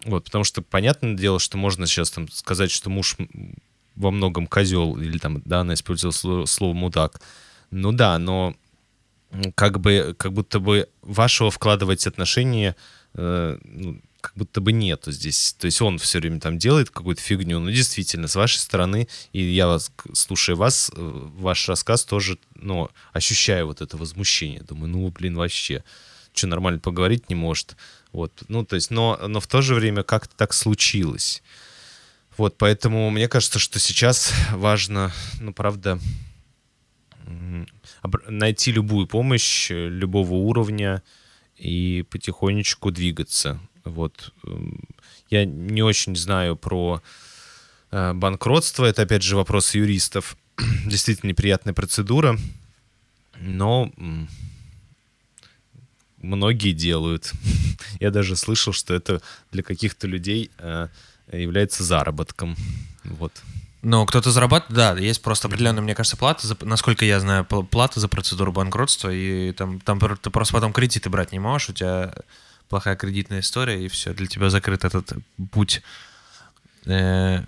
[0.06, 3.18] вот, потому что понятное дело, что можно сейчас там сказать, что муж
[3.96, 7.22] во многом козел, или там, да, она использовала слово, слово мудак.
[7.72, 8.56] Ну да, но
[9.56, 12.76] как бы, как будто бы вашего вкладывать отношения,
[13.16, 15.56] э, ну, как будто бы нету здесь.
[15.60, 17.60] То есть он все время там делает какую-то фигню.
[17.60, 22.90] Ну, действительно, с вашей стороны, и я вас, слушая вас, э, ваш рассказ тоже, ну,
[23.14, 24.62] ощущаю вот это возмущение.
[24.62, 25.84] Думаю, ну, блин, вообще,
[26.34, 27.76] что, нормально поговорить не может?
[28.12, 31.44] Вот, ну, то есть, но, но в то же время как-то так случилось.
[32.38, 36.00] Вот, поэтому мне кажется, что сейчас важно, ну, правда,
[38.28, 41.04] найти любую помощь э, любого уровня
[41.58, 43.60] и потихонечку двигаться.
[43.90, 44.34] Вот.
[44.46, 44.80] Эм,
[45.30, 47.02] Я не очень знаю про
[47.92, 48.86] э, банкротство.
[48.86, 50.38] Это, опять же, вопрос юристов.
[50.86, 52.38] Действительно неприятная процедура.
[53.40, 53.92] Но
[56.18, 57.32] многие делают.
[58.00, 59.22] Я даже слышал, что это
[59.52, 60.88] для каких-то людей э,
[61.32, 62.56] является заработком.
[63.04, 63.32] Вот.
[63.84, 67.66] Ну, кто-то зарабатывает, да, есть просто определенная, мне кажется, плата, за- насколько я знаю, пл-
[67.66, 71.74] плата за процедуру банкротства, и там, там ты просто потом кредиты брать не можешь, у
[71.74, 72.14] тебя
[72.70, 75.14] плохая кредитная история, и все, для тебя закрыт этот
[75.52, 75.82] путь
[76.86, 77.42] э,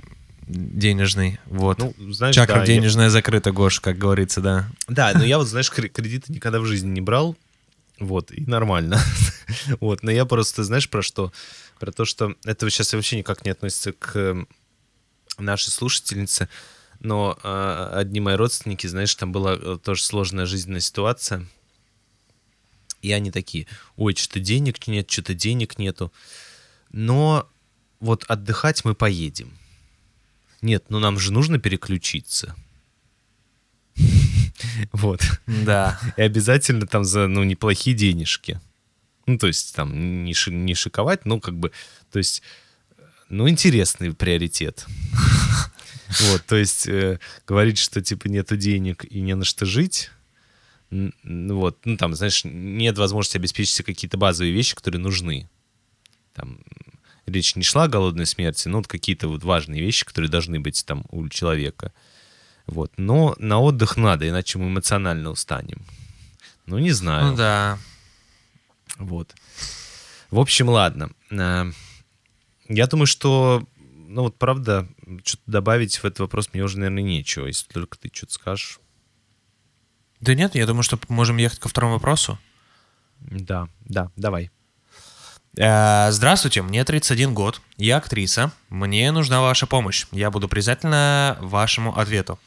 [0.48, 1.78] денежный, вот.
[1.80, 4.70] Ну, знаешь, Чакра да, я- денежная закрыта, Гош, как говорится, да.
[4.88, 7.36] Да, но я вот, знаешь, кре- кредиты никогда в жизни не брал.
[8.00, 9.00] Вот, и нормально.
[9.82, 11.34] Вот, но я просто, знаешь, про что?
[11.80, 14.46] Про то, что это сейчас вообще никак не относится к э,
[15.38, 16.48] нашей слушательнице,
[17.00, 21.46] но э, одни мои родственники, знаешь, там была э, тоже сложная жизненная ситуация,
[23.02, 26.12] и они такие, ой, что-то денег нет, что-то денег нету,
[26.92, 27.50] но
[28.00, 29.58] вот отдыхать мы поедем.
[30.62, 32.56] Нет, ну нам же нужно переключиться.
[34.92, 35.22] Вот.
[35.48, 36.00] Да.
[36.18, 38.60] И обязательно там за, ну, неплохие денежки.
[39.26, 41.72] Ну, то есть там не, ши- не шиковать, но как бы,
[42.12, 42.42] то есть,
[43.30, 44.86] ну, интересный приоритет.
[46.22, 50.10] Вот, то есть э, говорить, что типа нету денег и не на что жить,
[50.92, 55.50] вот, ну там, знаешь, нет возможности обеспечить себе какие-то базовые вещи, которые нужны.
[56.34, 56.60] Там
[57.26, 60.84] речь не шла о голодной смерти, но вот какие-то вот важные вещи, которые должны быть
[60.86, 61.94] там у человека.
[62.66, 65.84] Вот, но на отдых надо, иначе мы эмоционально устанем.
[66.66, 67.32] Ну, не знаю.
[67.32, 67.80] Ну да.
[68.98, 69.34] Вот.
[70.30, 71.10] В общем, ладно.
[71.32, 71.72] Э,
[72.68, 73.68] Я думаю, что,
[74.08, 74.88] ну вот правда,
[75.24, 78.80] что-то добавить в этот вопрос мне уже, наверное, нечего, если только ты что-то скажешь.
[80.20, 82.38] Да нет, я думаю, что можем ехать ко второму вопросу.
[83.20, 84.52] Да, да, давай.
[85.58, 91.98] Э, Здравствуйте, мне 31 год, я актриса, мне нужна ваша помощь, я буду признательна вашему
[91.98, 92.40] ответу.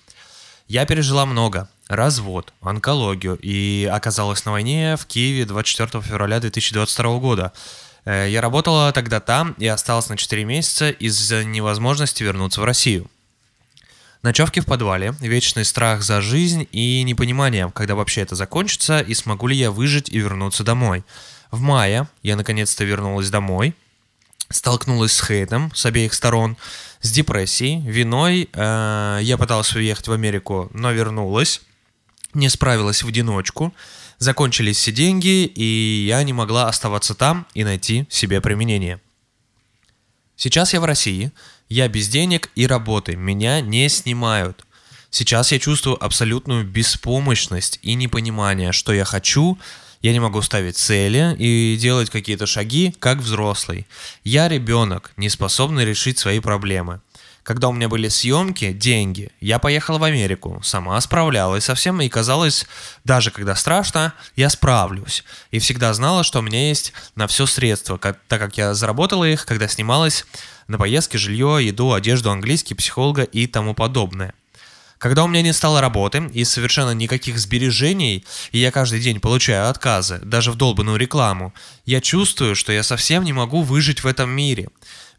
[0.68, 7.52] Я пережила много, развод, онкологию и оказалась на войне в Киеве 24 февраля 2022 года.
[8.04, 13.10] Э, Я работала тогда там и осталась на 4 месяца из-за невозможности вернуться в Россию.
[14.22, 19.48] Ночевки в подвале, вечный страх за жизнь и непонимание, когда вообще это закончится и смогу
[19.48, 21.02] ли я выжить и вернуться домой.
[21.50, 23.74] В мае я наконец-то вернулась домой,
[24.48, 26.56] столкнулась с хейтом с обеих сторон,
[27.00, 28.48] с депрессией, виной.
[28.52, 31.60] Э, я пыталась уехать в Америку, но вернулась,
[32.32, 33.74] не справилась в одиночку.
[34.18, 39.00] Закончились все деньги, и я не могла оставаться там и найти себе применение.
[40.36, 41.32] Сейчас я в России,
[41.72, 44.66] я без денег и работы, меня не снимают.
[45.10, 49.58] Сейчас я чувствую абсолютную беспомощность и непонимание, что я хочу,
[50.02, 53.86] я не могу ставить цели и делать какие-то шаги, как взрослый.
[54.24, 57.00] Я ребенок, не способный решить свои проблемы.
[57.42, 62.08] Когда у меня были съемки, деньги, я поехала в Америку, сама справлялась со всем, и
[62.08, 62.66] казалось,
[63.04, 65.24] даже когда страшно, я справлюсь.
[65.50, 69.24] И всегда знала, что у меня есть на все средства, как- так как я заработала
[69.24, 70.24] их, когда снималась
[70.72, 74.34] на поездки, жилье, еду, одежду, английский, психолога и тому подобное.
[74.98, 79.68] Когда у меня не стало работы и совершенно никаких сбережений, и я каждый день получаю
[79.68, 81.52] отказы, даже в долбанную рекламу,
[81.84, 84.68] я чувствую, что я совсем не могу выжить в этом мире.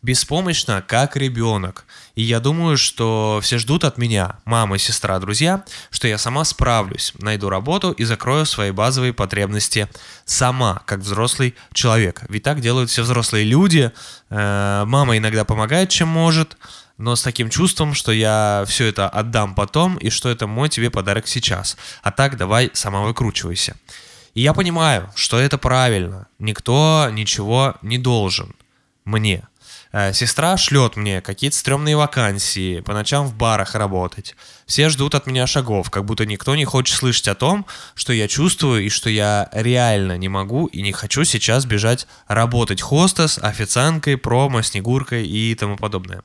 [0.03, 1.85] Беспомощно, как ребенок.
[2.15, 7.13] И я думаю, что все ждут от меня, мама, сестра, друзья, что я сама справлюсь,
[7.19, 9.87] найду работу и закрою свои базовые потребности
[10.25, 12.23] сама, как взрослый человек.
[12.27, 13.93] Ведь так делают все взрослые люди.
[14.29, 16.57] Э, Мама иногда помогает, чем может,
[16.97, 20.89] но с таким чувством, что я все это отдам потом, и что это мой тебе
[20.89, 21.77] подарок сейчас.
[22.01, 23.77] А так давай сама выкручивайся.
[24.33, 26.27] И я понимаю, что это правильно.
[26.39, 28.53] Никто ничего не должен
[29.05, 29.47] мне.
[29.93, 34.35] Э, Сестра шлет мне какие-то стрёмные вакансии, по ночам в барах работать.
[34.65, 38.27] Все ждут от меня шагов, как будто никто не хочет слышать о том, что я
[38.27, 44.17] чувствую и что я реально не могу и не хочу сейчас бежать работать хостес, официанткой,
[44.17, 46.23] промо, снегуркой и тому подобное.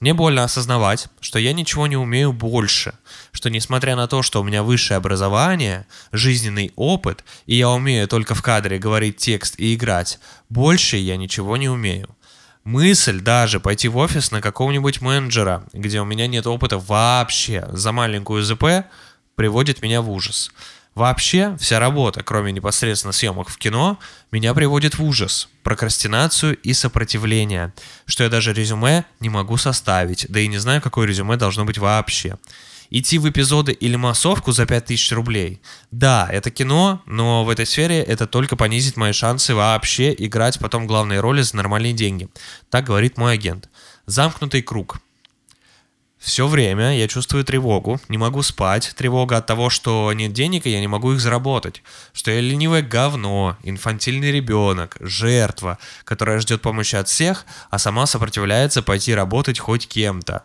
[0.00, 2.94] Мне больно осознавать, что я ничего не умею больше,
[3.30, 8.34] что несмотря на то, что у меня высшее образование, жизненный опыт, и я умею только
[8.34, 10.18] в кадре говорить текст и играть,
[10.50, 12.14] больше я ничего не умею.
[12.64, 17.92] Мысль даже пойти в офис на какого-нибудь менеджера, где у меня нет опыта вообще за
[17.92, 18.86] маленькую ЗП,
[19.34, 20.50] приводит меня в ужас.
[20.94, 23.98] Вообще, вся работа, кроме непосредственно съемок в кино,
[24.32, 27.74] меня приводит в ужас, прокрастинацию и сопротивление,
[28.06, 31.76] что я даже резюме не могу составить, да и не знаю, какое резюме должно быть
[31.76, 32.38] вообще.
[32.96, 35.60] Идти в эпизоды или массовку за 5000 рублей.
[35.90, 40.86] Да, это кино, но в этой сфере это только понизит мои шансы вообще играть потом
[40.86, 42.28] главные роли за нормальные деньги.
[42.70, 43.68] Так говорит мой агент.
[44.06, 45.00] Замкнутый круг.
[46.18, 50.70] Все время я чувствую тревогу, не могу спать, тревога от того, что нет денег, и
[50.70, 56.94] я не могу их заработать, что я ленивое говно, инфантильный ребенок, жертва, которая ждет помощи
[56.94, 60.44] от всех, а сама сопротивляется пойти работать хоть кем-то.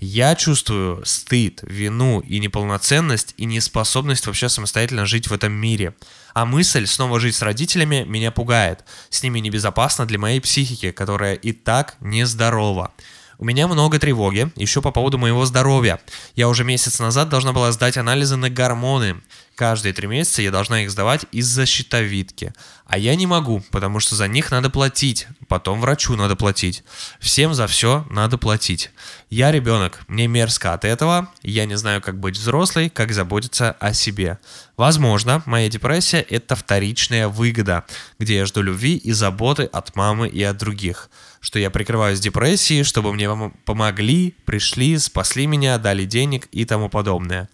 [0.00, 5.94] Я чувствую стыд, вину и неполноценность и неспособность вообще самостоятельно жить в этом мире.
[6.34, 8.84] А мысль снова жить с родителями меня пугает.
[9.10, 12.92] С ними небезопасно для моей психики, которая и так нездорова.
[13.38, 16.00] У меня много тревоги, еще по поводу моего здоровья.
[16.36, 19.20] Я уже месяц назад должна была сдать анализы на гормоны.
[19.58, 22.52] Каждые три месяца я должна их сдавать из-за щитовидки.
[22.86, 25.26] А я не могу, потому что за них надо платить.
[25.48, 26.84] Потом врачу надо платить.
[27.18, 28.92] Всем за все надо платить.
[29.30, 31.32] Я ребенок, мне мерзко от этого.
[31.42, 34.38] Я не знаю, как быть взрослой, как заботиться о себе.
[34.76, 37.84] Возможно, моя депрессия– это вторичная выгода,
[38.20, 41.10] где я жду любви и заботы от мамы и от других.
[41.40, 46.88] Что я прикрываюсь депрессией, чтобы мне пом- помогли, пришли, спасли меня, дали денег и тому
[46.88, 47.48] подобное.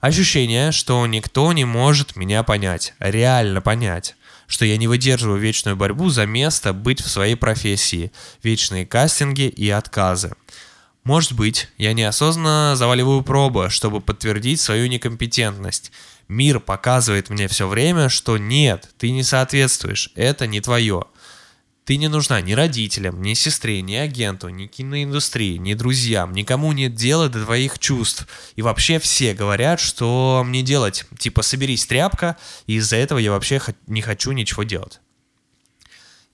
[0.00, 4.14] Ощущение, что никто не может меня понять, реально понять.
[4.46, 9.68] Что я не выдерживаю вечную борьбу за место быть в своей профессии, вечные кастинги и
[9.68, 10.32] отказы.
[11.02, 15.90] Может быть, я неосознанно заваливаю пробы, чтобы подтвердить свою некомпетентность.
[16.28, 21.04] Мир показывает мне все время, что нет, ты не соответствуешь, это не твое.
[21.88, 26.34] Ты не нужна ни родителям, ни сестре, ни агенту, ни киноиндустрии, ни друзьям.
[26.34, 28.28] Никому нет дела до твоих чувств.
[28.56, 31.06] И вообще все говорят, что мне делать.
[31.18, 32.36] Типа, соберись, тряпка,
[32.66, 35.00] и из-за этого я вообще не хочу ничего делать.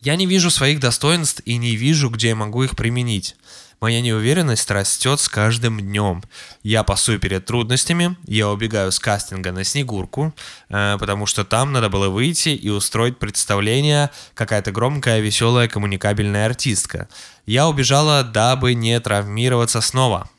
[0.00, 3.36] Я не вижу своих достоинств и не вижу, где я могу их применить.
[3.84, 6.22] Моя неуверенность растет с каждым днем.
[6.62, 10.34] Я пасую перед трудностями, я убегаю с кастинга на Снегурку,
[10.70, 17.10] э, потому что там надо было выйти и устроить представление какая-то громкая, веселая, коммуникабельная артистка.
[17.44, 20.30] Я убежала, дабы не травмироваться снова.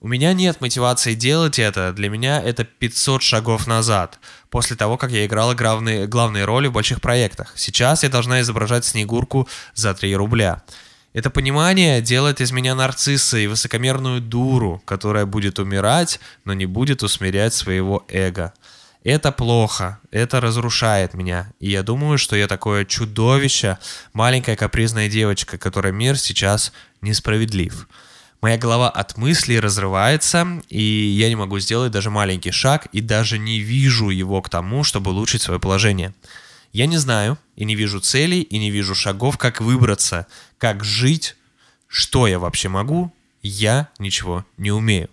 [0.00, 4.18] У меня нет мотивации делать это, для меня это 500 шагов назад,
[4.50, 7.52] после того, как я играла главные, главные роли в больших проектах.
[7.54, 10.64] Сейчас я должна изображать Снегурку за 3 рубля.
[11.14, 17.02] Это понимание делает из меня нарцисса и высокомерную дуру, которая будет умирать, но не будет
[17.02, 18.52] усмирять своего эго.
[19.04, 23.78] Это плохо, это разрушает меня, и я думаю, что я такое чудовище,
[24.12, 27.88] маленькая капризная девочка, которой мир сейчас несправедлив.
[28.42, 33.38] Моя голова от мыслей разрывается, и я не могу сделать даже маленький шаг, и даже
[33.38, 36.12] не вижу его к тому, чтобы улучшить свое положение.
[36.72, 40.26] Я не знаю, и не вижу целей, и не вижу шагов, как выбраться,
[40.58, 41.36] как жить,
[41.86, 43.12] что я вообще могу,
[43.42, 45.08] я ничего не умею.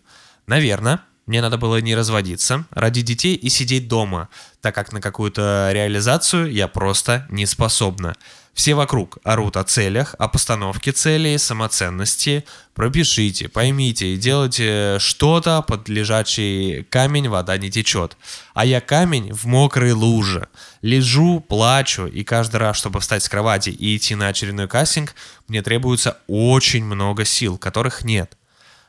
[0.47, 4.29] Наверное, мне надо было не разводиться, родить детей и сидеть дома,
[4.61, 8.15] так как на какую-то реализацию я просто не способна.
[8.53, 12.45] Все вокруг орут о целях, о постановке целей, самоценности.
[12.73, 18.15] Пропишите, поймите делайте что-то, под лежачий камень вода не течет.
[18.53, 20.47] А я камень в мокрой луже.
[20.85, 25.15] Лежу, плачу, и каждый раз, чтобы встать с кровати и идти на очередной кастинг,
[25.47, 28.37] мне требуется очень много сил, которых нет.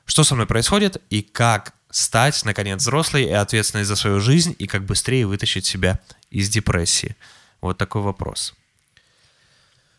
[0.05, 4.67] Что со мной происходит и как стать, наконец, взрослой и ответственной за свою жизнь и
[4.67, 5.99] как быстрее вытащить себя
[6.31, 7.17] из депрессии?
[7.63, 8.53] Вот такой вопрос.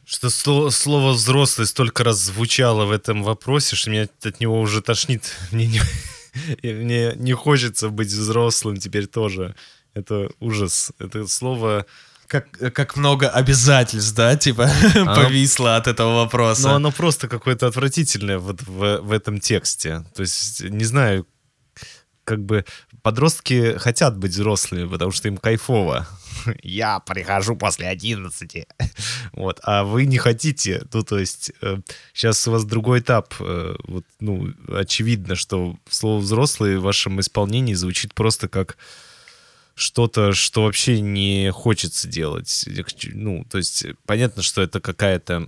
[0.05, 4.83] Что сло- слово «взрослый» столько раз звучало в этом вопросе, что меня от него уже
[4.83, 5.35] тошнит.
[5.51, 5.81] Мне не,
[6.61, 9.55] мне не хочется быть взрослым теперь тоже.
[9.97, 10.91] Это ужас.
[10.99, 11.85] Это слово...
[12.27, 16.63] Как, как много обязательств, да, типа, повисло от этого вопроса.
[16.63, 20.03] Но оно просто какое-то отвратительное вот в, в этом тексте.
[20.13, 21.25] То есть, не знаю,
[22.25, 22.65] как бы
[23.01, 26.05] подростки хотят быть взрослыми, потому что им кайфово.
[26.63, 28.67] Я прихожу после 11.
[29.31, 30.83] Вот, а вы не хотите.
[30.91, 31.51] Ну, то есть,
[32.13, 33.33] сейчас у вас другой этап.
[33.39, 38.77] э, вот, ну, очевидно, что слово взрослый в вашем исполнении звучит просто как
[39.77, 42.65] что-то, что вообще не хочется делать.
[43.13, 45.47] Ну, то есть, понятно, что это какая-то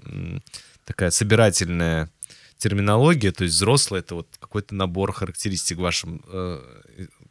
[0.86, 2.12] такая собирательная
[2.58, 6.62] терминология, то есть взрослый это вот какой-то набор характеристик в вашем э,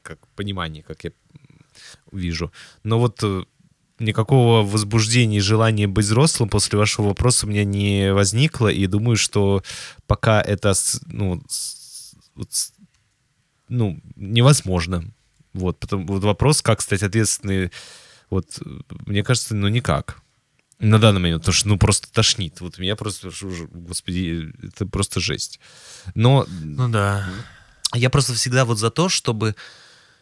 [0.02, 1.12] как понимании, как я
[2.10, 2.50] вижу.
[2.82, 3.44] Но вот э,
[4.00, 9.16] никакого возбуждения и желания быть взрослым после вашего вопроса у меня не возникло, и думаю,
[9.16, 9.62] что
[10.08, 10.72] пока это
[11.06, 11.42] ну,
[13.68, 15.04] ну, невозможно.
[15.58, 17.72] Вот, потом, вот вопрос, как стать ответственной,
[18.30, 18.60] вот,
[19.06, 20.22] мне кажется, ну, никак.
[20.78, 22.60] На данный момент, потому что, ну, просто тошнит.
[22.60, 23.30] Вот меня просто,
[23.72, 25.58] господи, это просто жесть.
[26.14, 27.28] Но Ну да.
[27.94, 29.56] я просто всегда вот за то, чтобы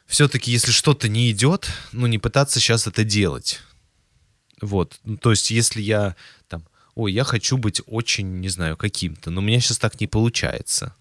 [0.06, 3.60] все-таки, если что-то не идет, ну, не пытаться сейчас это делать.
[4.62, 4.98] Вот.
[5.04, 6.16] Ну, то есть, если я
[6.48, 6.64] там,
[6.94, 10.94] ой, я хочу быть очень, не знаю, каким-то, но у меня сейчас так не получается.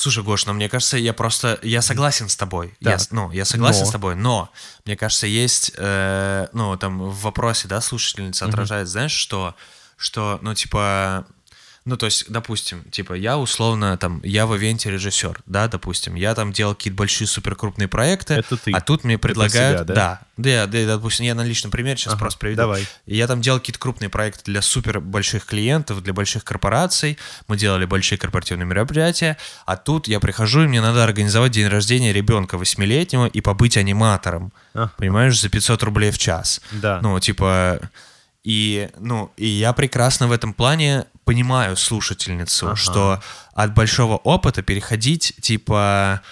[0.00, 2.74] Слушай, Гош, но мне кажется, я просто, я согласен с тобой.
[2.80, 3.00] Я, Так.
[3.02, 3.86] с- ну, я согласен Но.
[3.86, 4.50] с тобой, но
[4.86, 9.54] мне кажется, есть, э, ну, там в вопросе, да, слушательница отражает, знаешь, что,
[9.98, 11.26] что, ну, типа,
[11.86, 16.34] Ну, то есть, допустим, типа, я условно, там, я в ивенте режиссер, да, допустим, я
[16.34, 18.70] там делал какие-то большие суперкрупные проекты, Это ты.
[18.72, 20.20] а тут мне предлагают, себя, да?
[20.36, 22.58] да, да, да, допустим, я на личном примере сейчас Ага, просто приведу.
[22.58, 22.86] давай.
[23.06, 27.16] Я там делал какие-то крупные проекты для супер больших клиентов, для больших корпораций,
[27.48, 32.12] мы делали большие корпоративные мероприятия, а тут я прихожу, и мне надо организовать день рождения
[32.12, 34.88] ребенка восьмилетнего и побыть аниматором, А.
[34.98, 36.60] понимаешь, за 500 рублей в час.
[36.72, 37.00] Да.
[37.02, 37.80] Ну, типа,
[38.44, 42.76] и, ну, и я прекрасно в этом плане понимаю слушательницу, Ага.
[42.76, 43.22] что
[43.54, 46.22] от большого опыта переходить, типа,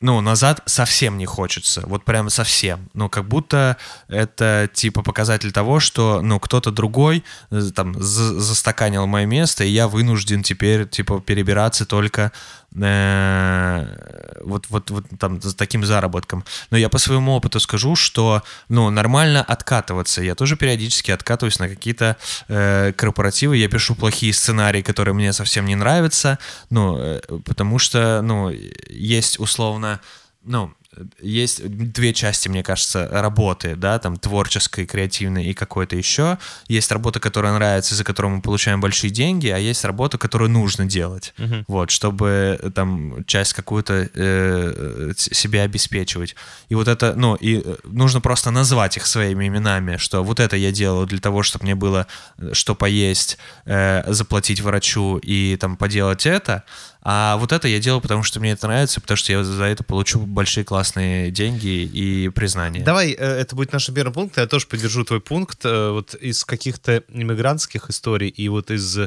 [0.00, 2.90] ну, назад совсем не хочется, вот прям совсем.
[2.92, 3.76] Ну, как будто
[4.08, 9.68] это, типа, показатель того, что, ну, кто-то другой, э, там, за- застаканил мое место, и
[9.70, 12.32] я вынужден теперь, типа, перебираться только
[12.74, 16.44] э, вот, вот, вот там с таким заработком.
[16.70, 20.22] Но я по своему опыту скажу, что, ну, нормально откатываться.
[20.22, 22.16] Я тоже периодически откатываюсь на какие-то
[22.48, 26.38] э, корпоративы, я пишу плохие сценарии, которые мне совсем не нравятся,
[26.70, 28.50] ну, э, потому что, ну,
[28.88, 30.00] есть условно,
[30.44, 30.72] ну,
[31.20, 36.38] есть две части, мне кажется, работы, да, там творческой, креативной и какой-то еще.
[36.68, 40.86] Есть работа, которая нравится, за которую мы получаем большие деньги, а есть работа, которую нужно
[40.86, 41.34] делать,
[41.68, 46.36] вот, чтобы э, там часть какую-то э, с- себе обеспечивать.
[46.68, 50.56] И вот это, ну, и э, нужно просто назвать их своими именами, что вот это
[50.56, 52.06] я делаю для того, чтобы мне было
[52.38, 56.64] э, что поесть, э, заплатить врачу и там поделать это,
[57.06, 59.84] а вот это я делаю, потому что мне это нравится, потому что я за это
[59.84, 62.82] получу большие классные деньги и признание.
[62.82, 64.38] Давай, э, это будет наш первый пункт.
[64.38, 65.60] Я тоже поддержу твой пункт.
[65.64, 68.98] Э, Вот из каких-то иммигрантских историй и вот из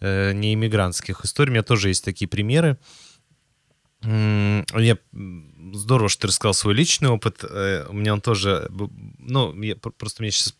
[0.00, 2.76] э, неиммигрантских историй у меня тоже есть такие примеры.
[4.02, 7.42] М, Я м, здорово, что ты рассказал свой личный опыт.
[7.42, 8.68] У меня он тоже,
[9.18, 10.54] ну, я пр- просто мне сейчас,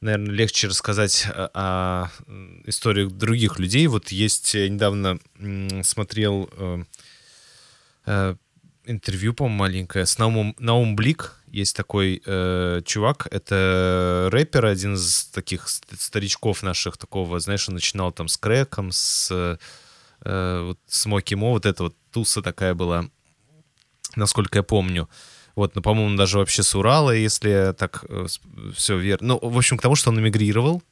[0.00, 3.86] наверное, легче рассказать о, о, м, историях других людей.
[3.86, 5.18] Вот есть, я недавно
[5.82, 6.84] смотрел э,
[8.06, 8.36] э,
[8.84, 11.34] интервью, по-моему, маленькое с Наумом, Наум Блик.
[11.48, 17.74] Есть такой э, чувак, это рэпер, один из таких ст- старичков наших, такого, знаешь, он
[17.74, 19.30] начинал там с крэком, с
[20.22, 23.08] э, вот Смоки Мо, вот эта вот туса такая была,
[24.16, 25.08] насколько я помню.
[25.56, 28.04] Вот, ну, по-моему, даже вообще с Урала, если так
[28.74, 29.28] все верно.
[29.28, 30.82] Ну, в общем, к тому, что он эмигрировал,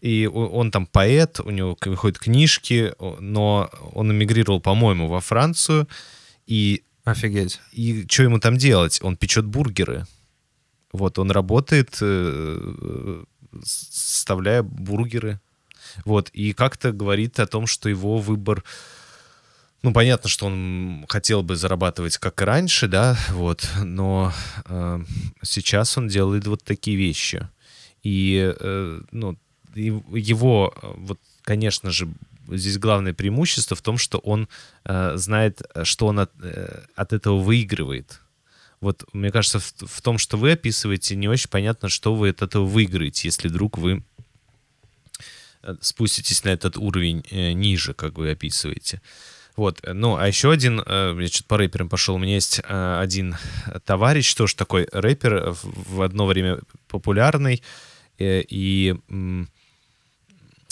[0.00, 5.88] и он там поэт, у него выходят книжки, но он эмигрировал, по-моему, во Францию,
[6.46, 7.60] и Офигеть.
[7.72, 8.98] и что ему там делать?
[9.02, 10.06] Он печет бургеры.
[10.92, 13.24] Вот, он работает, э,
[13.62, 15.40] составляя бургеры.
[16.04, 18.64] Вот, и как-то говорит о том, что его выбор...
[19.82, 24.32] Ну, понятно, что он хотел бы зарабатывать, как и раньше, да, вот, но
[24.66, 25.00] э,
[25.42, 27.48] сейчас он делает вот такие вещи.
[28.02, 29.38] И, э, ну,
[29.74, 32.12] его, э, вот, конечно же,
[32.48, 34.48] здесь главное преимущество в том, что он
[34.84, 38.20] э, знает, что он от, э, от этого выигрывает.
[38.80, 42.42] Вот, мне кажется, в, в том, что вы описываете, не очень понятно, что вы от
[42.42, 44.02] этого выиграете, если вдруг вы
[45.62, 49.00] э, спуститесь на этот уровень э, ниже, как вы описываете.
[49.60, 52.62] Вот, э, ну, а еще один, э, я что-то по рэперам пошел, у меня есть
[52.66, 53.36] э, один
[53.84, 57.62] товарищ, тоже такой рэпер, в, одно время популярный,
[58.18, 58.96] и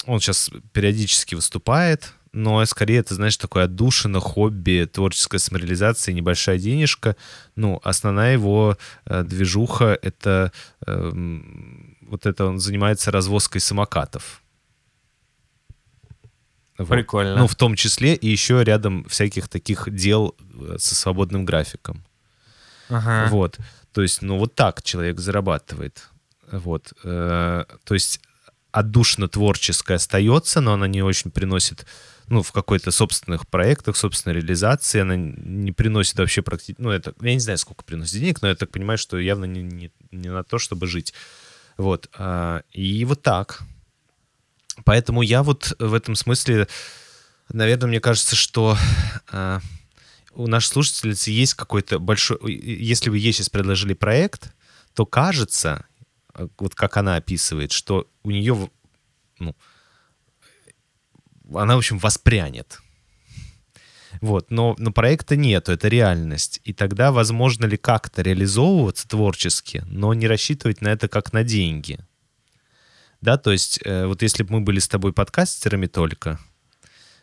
[0.06, 7.14] он сейчас периодически выступает, но скорее это, знаешь, такое отдушина, хобби, творческая самореализация, небольшая денежка.
[7.56, 10.50] Ну, основная его движуха— это
[10.86, 14.42] эм, вот это он занимается развозкой самокатов.
[16.78, 16.88] Вот.
[16.88, 17.36] Прикольно.
[17.36, 22.04] Ну, в том числе и еще рядом всяких таких дел э, со свободным графиком.
[22.88, 23.26] Ага.
[23.30, 23.58] Вот.
[23.92, 26.08] То есть, ну, вот так человек зарабатывает.
[26.52, 26.92] Вот.
[27.02, 28.20] Э, То есть
[28.70, 31.84] отдушина творческая остается, но она не очень приносит,
[32.28, 37.34] ну, в какой-то собственных проектах, собственной реализации, она не приносит вообще практически, ну, это, я
[37.34, 40.44] не знаю, сколько приносит денег, но я так понимаю, что явно не, не, не на
[40.44, 41.12] то, чтобы жить.
[41.76, 42.08] Вот.
[42.14, 43.62] а, И вот так.
[44.84, 46.68] Поэтому я вот в этом смысле,
[47.52, 48.76] наверное, мне кажется, что
[49.30, 49.60] а,
[50.32, 52.38] у нашей слушательницы есть какой-то большой...
[52.52, 54.52] Если вы ей сейчас предложили проект,
[54.94, 55.84] то кажется,
[56.34, 58.70] э, вот как она описывает, что у нее,
[59.38, 59.56] ну,
[61.54, 62.80] она, в общем, воспрянет.
[64.20, 66.60] Вот, но, но проекта нету, это реальность.
[66.64, 71.98] И тогда возможно ли как-то реализовываться творчески, но не рассчитывать на это как на деньги.
[73.20, 76.38] Да, то есть, э, вот если бы мы были с тобой подкастерами только,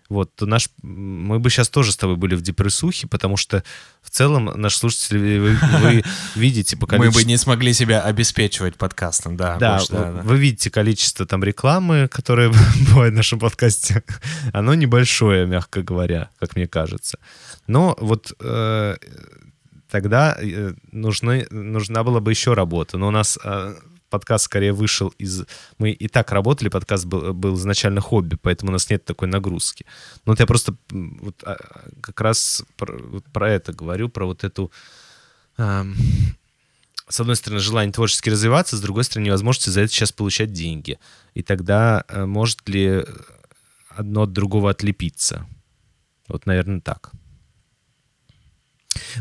[0.08, 3.64] вот, то наш, мы бы сейчас тоже с тобой были в депрессухе, потому что
[4.04, 6.04] в целом наши слушатели, вы, вы
[6.36, 7.22] видите по Мы количеству...
[7.22, 9.58] бы не смогли себя обеспечивать подкастом, да.
[9.58, 10.22] Да, больше, да, да.
[10.22, 12.50] вы видите количество там рекламы, которое
[12.90, 14.04] бывает в нашем подкасте.
[14.54, 17.18] Оно небольшое, мягко говоря, как мне кажется.
[17.66, 18.98] Но вот э,
[19.90, 23.00] тогда э, нужны, нужна была бы еще работа.
[23.00, 23.76] Но у нас э,
[24.16, 25.44] подкаст скорее вышел из...
[25.78, 29.86] Мы и так работали, подкаст был, был изначально хобби, поэтому у нас нет такой нагрузки.
[30.26, 31.58] Но вот я просто вот, а,
[32.02, 32.98] как раз про,
[33.34, 34.72] про это говорю, про вот эту...
[35.58, 35.96] эм,
[37.10, 40.98] с одной стороны, желание творчески развиваться, с другой стороны, невозможность за это сейчас получать деньги.
[41.34, 43.04] И тогда э, может ли
[43.90, 45.46] одно от другого отлепиться?
[46.30, 47.12] Вот, наверное, так.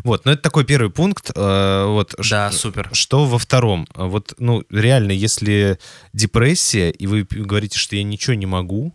[0.05, 1.31] Вот, ну это такой первый пункт.
[1.35, 2.91] э, Вот, Да, ш- супер.
[2.93, 3.87] Что во втором?
[3.95, 5.79] Вот, ну, реально, если
[6.13, 8.95] депрессия, и вы говорите, что я ничего не могу,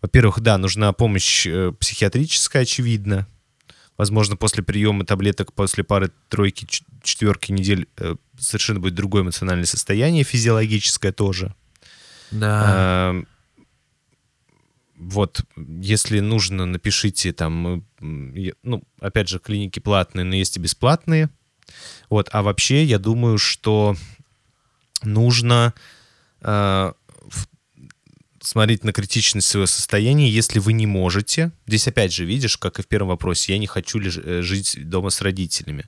[0.00, 3.26] во-первых, да, нужна помощь э, психиатрическая, очевидно.
[3.98, 10.24] Возможно, после приема таблеток, после пары-тройки, ч- четверки недель э, совершенно будет другое эмоциональное состояние,
[10.24, 11.54] физиологическое тоже.
[12.30, 13.10] Да.
[13.10, 13.28] Эм,
[15.04, 21.28] Вот, если нужно, напишите там, я- ну, опять же, клиники платные, но есть и бесплатные.
[22.08, 23.96] Вот, а вообще, я думаю, что
[25.02, 25.74] нужно
[26.42, 26.92] э,
[28.40, 31.52] смотреть на критичность своего состояния, если вы не можете.
[31.66, 34.76] Здесь опять же, видишь, как и в первом вопросе, я не хочу леж- э, жить
[34.88, 35.86] дома с родителями.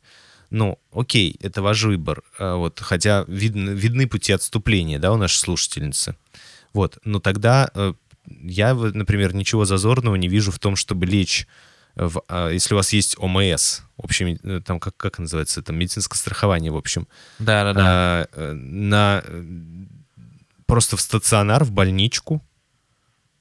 [0.50, 2.22] Ну, окей, это ваш выбор.
[2.38, 6.16] А, Вот, хотя видны, видны пути отступления, да, у нашей слушательницы.
[6.72, 7.94] Вот, но тогда э,
[8.26, 11.46] я, например, ничего зазорного не вижу в том, чтобы лечь
[11.96, 16.18] в, а, если у вас есть ОМС, общее, э, там, как, как называется, там, медицинское
[16.18, 17.06] страхование, в общем,
[17.38, 17.82] Да, да, да.
[17.86, 19.44] а, э, на э,
[20.66, 22.42] просто в стационар, в больничку,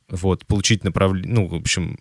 [0.08, 1.98] вот, получить направление, ну, в общем,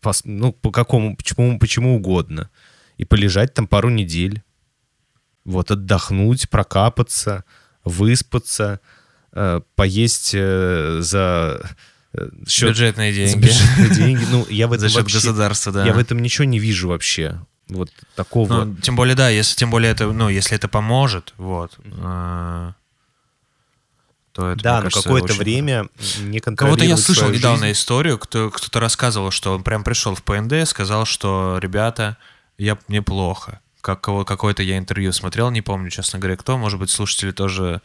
[0.00, 2.48] пос- ну, по какому, почему, почему угодно,
[2.96, 4.42] и полежать там пару недель,
[5.44, 7.44] вот, отдохнуть, прокапаться,
[7.84, 8.80] выспаться,
[9.74, 11.60] поесть э, за
[12.14, 13.44] э, счет Бюджетные деньги.
[13.46, 14.26] бюджетные деньги.
[14.30, 15.84] Ну, я в этом За счет вообще- государства, да.
[15.86, 17.40] я в этом ничего не вижу вообще.
[17.68, 18.64] Вот такого.
[18.64, 22.72] Ну, тем более, да, если тем более это, ну, если это поможет, вот, э,
[24.32, 25.88] то это, да, кажется, какое-то очень время
[26.20, 27.72] не Кого-то я слышал недавно жизнь.
[27.80, 32.18] историю, кто, кто-то рассказывал, что он прям пришел в ПНД, сказал, что, ребята,
[32.58, 33.60] я, мне плохо.
[33.80, 37.80] Как, какое-то я интервью смотрел, не помню, честно говоря, кто, может быть, слушатели тоже.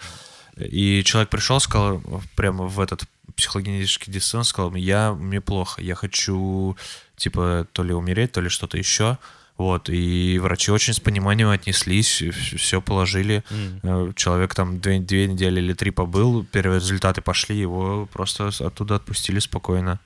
[0.57, 2.01] И человек пришел, сказал
[2.35, 3.03] прямо в этот
[3.35, 6.75] психологический диссонанс, сказал, я, мне плохо, я хочу,
[7.15, 9.17] типа, то ли умереть, то ли что-то еще.
[9.57, 12.23] Вот, и врачи очень с пониманием отнеслись,
[12.57, 13.43] все положили.
[13.83, 18.95] Э, Человек там две, две недели или три побыл, первые результаты пошли, его просто оттуда
[18.95, 19.99] отпустили спокойно.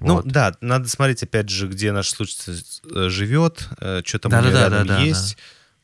[0.00, 0.26] Ну Вот.
[0.26, 2.62] да, надо смотреть опять же, где наш слушатель
[2.94, 5.36] э, живет, э, что там у него Да-да-да, рядом да-да, есть,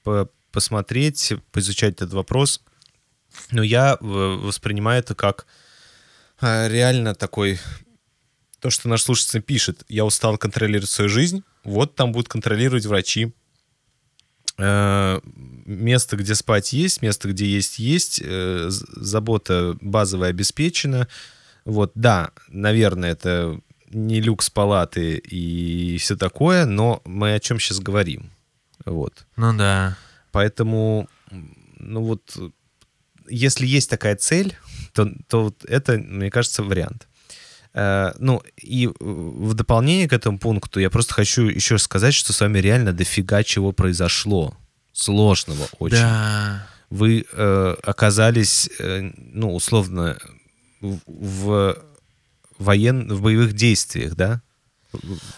[0.02, 2.60] по- посмотреть, поизучать этот вопрос.
[3.50, 5.46] Но я э, воспринимаю это как
[6.40, 7.60] э, реально такой
[8.60, 9.84] то, что наш слушатель пишет.
[9.88, 13.32] Я устал контролировать свою жизнь, вот там будут контролировать врачи.
[14.58, 15.20] Э,
[15.66, 21.08] Место, где спать есть, место, где есть есть, забота базовая обеспечена.
[21.64, 23.58] Вот, да, наверное, это
[23.88, 28.30] не люкс палаты и все такое, но мы о чем сейчас говорим.
[28.84, 29.26] Вот.
[29.36, 29.96] Ну да.
[30.32, 31.08] Поэтому,
[31.78, 32.36] ну вот,
[33.28, 34.56] если есть такая цель,
[34.92, 37.08] то, то вот это, мне кажется, вариант.
[37.74, 42.40] Э, Ну, и в дополнение к этому пункту я просто хочу еще сказать, что с
[42.40, 44.56] вами реально дофига чего произошло.
[44.92, 46.66] Сложного очень Да.
[46.90, 50.16] вы э, оказались, э, ну, условно,
[50.80, 51.76] в, в
[52.58, 53.12] воен...
[53.12, 54.40] в боевых действиях, да?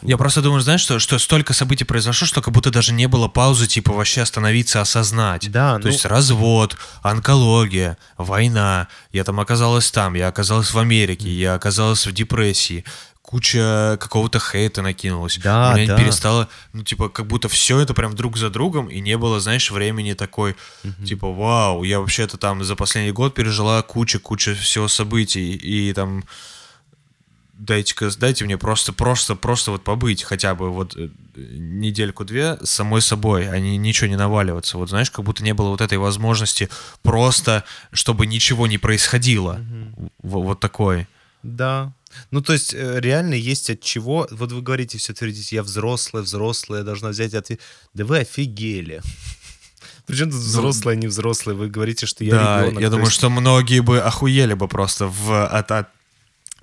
[0.03, 3.29] Я просто думаю, знаешь, что, что столько событий произошло, что как будто даже не было
[3.29, 5.51] паузы, типа вообще остановиться, осознать.
[5.51, 8.89] Да, То ну- есть развод, онкология, война.
[9.13, 12.85] Я там оказалась там, я оказалась в Америке, я оказалась в депрессии.
[13.23, 15.39] Куча какого-то хейта накинулась.
[15.43, 15.97] Да, У меня да.
[16.01, 19.73] перестало, ну, типа, как будто все это прям друг за другом, и не было, знаешь,
[19.73, 20.55] времени такой,
[21.05, 26.23] типа, вау, я вообще-то там за последний год пережила куча-куча всего событий, и там
[27.59, 33.01] дайте-ка, дайте мне просто, просто, просто вот побыть хотя бы вот э, недельку-две с самой
[33.03, 34.79] собой, а не, ничего не наваливаться.
[34.79, 36.69] Вот знаешь, как будто не было вот этой возможности
[37.03, 39.61] просто, чтобы ничего не происходило.
[40.23, 41.07] В- вот такой.
[41.43, 41.93] Да.
[42.31, 44.27] Ну, то есть, э, реально есть от чего...
[44.31, 47.61] Вот вы говорите, все твердите, я взрослая, взрослая, должна взять ответ.
[47.95, 49.03] Да вы офигели.
[50.07, 51.55] Причем тут взрослая, не взрослая?
[51.57, 52.83] Вы говорите, что я да, ребенок.
[52.83, 55.89] я думаю, есть- что многие бы охуели бы просто в, от, от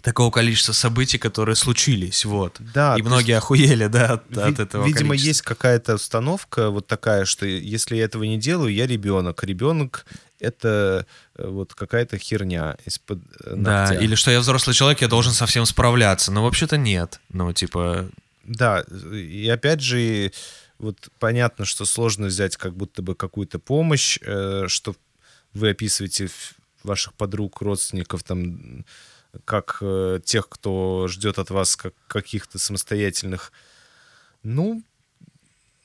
[0.03, 2.57] такого количества событий, которые случились, вот.
[2.59, 5.27] Да, И многие охуели, да, от, Ви- от этого Видимо, количества.
[5.29, 9.43] есть какая-то установка вот такая, что если я этого не делаю, я ребенок.
[9.43, 10.05] Ребенок
[10.39, 14.03] это э, вот какая-то херня из-под э, Да, ногтя.
[14.03, 16.31] или что я взрослый человек, я должен со всем справляться.
[16.33, 17.21] Но вообще-то нет.
[17.29, 18.09] Ну, типа,
[18.43, 18.81] Да,
[19.13, 20.33] и опять же,
[20.79, 24.95] вот понятно, что сложно взять как будто бы какую-то помощь, э, что
[25.53, 26.29] вы описываете
[26.83, 28.83] ваших подруг, родственников, там,
[29.45, 33.51] как э, тех, кто ждет от вас как каких-то самостоятельных.
[34.43, 34.83] Ну,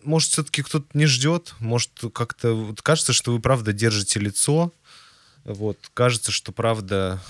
[0.04, 4.72] может, все-таки кто-то не ждет, может, как-то вот кажется, что вы правда держите лицо,
[5.44, 7.22] вот, кажется, что правда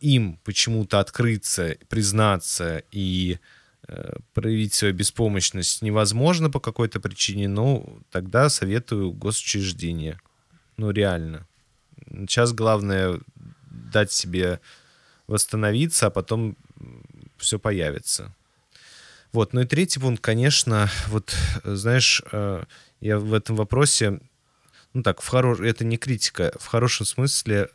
[0.00, 3.38] им почему-то открыться, признаться и
[3.86, 10.20] э, проявить свою беспомощность невозможно по какой-то причине, ну, тогда советую госучреждение.
[10.76, 11.46] Ну, реально.
[12.08, 13.20] Сейчас главное
[13.92, 14.60] дать себе
[15.26, 16.56] восстановиться, а потом
[17.36, 18.34] все появится.
[19.32, 22.64] Вот, ну и третий пункт, конечно, вот, э, знаешь, э,
[23.00, 24.20] я в этом вопросе,
[24.92, 25.56] ну так, в хоро...
[25.64, 27.70] это не критика, в хорошем смысле,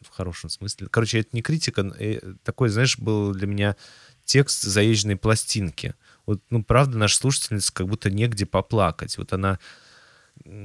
[0.00, 3.76] в хорошем смысле, короче, это не критика, э, такой, знаешь, был для меня
[4.24, 5.94] текст заезженной пластинки.
[6.24, 9.16] Вот, ну, правда, наша слушательница как будто негде поплакать.
[9.16, 9.58] Вот она,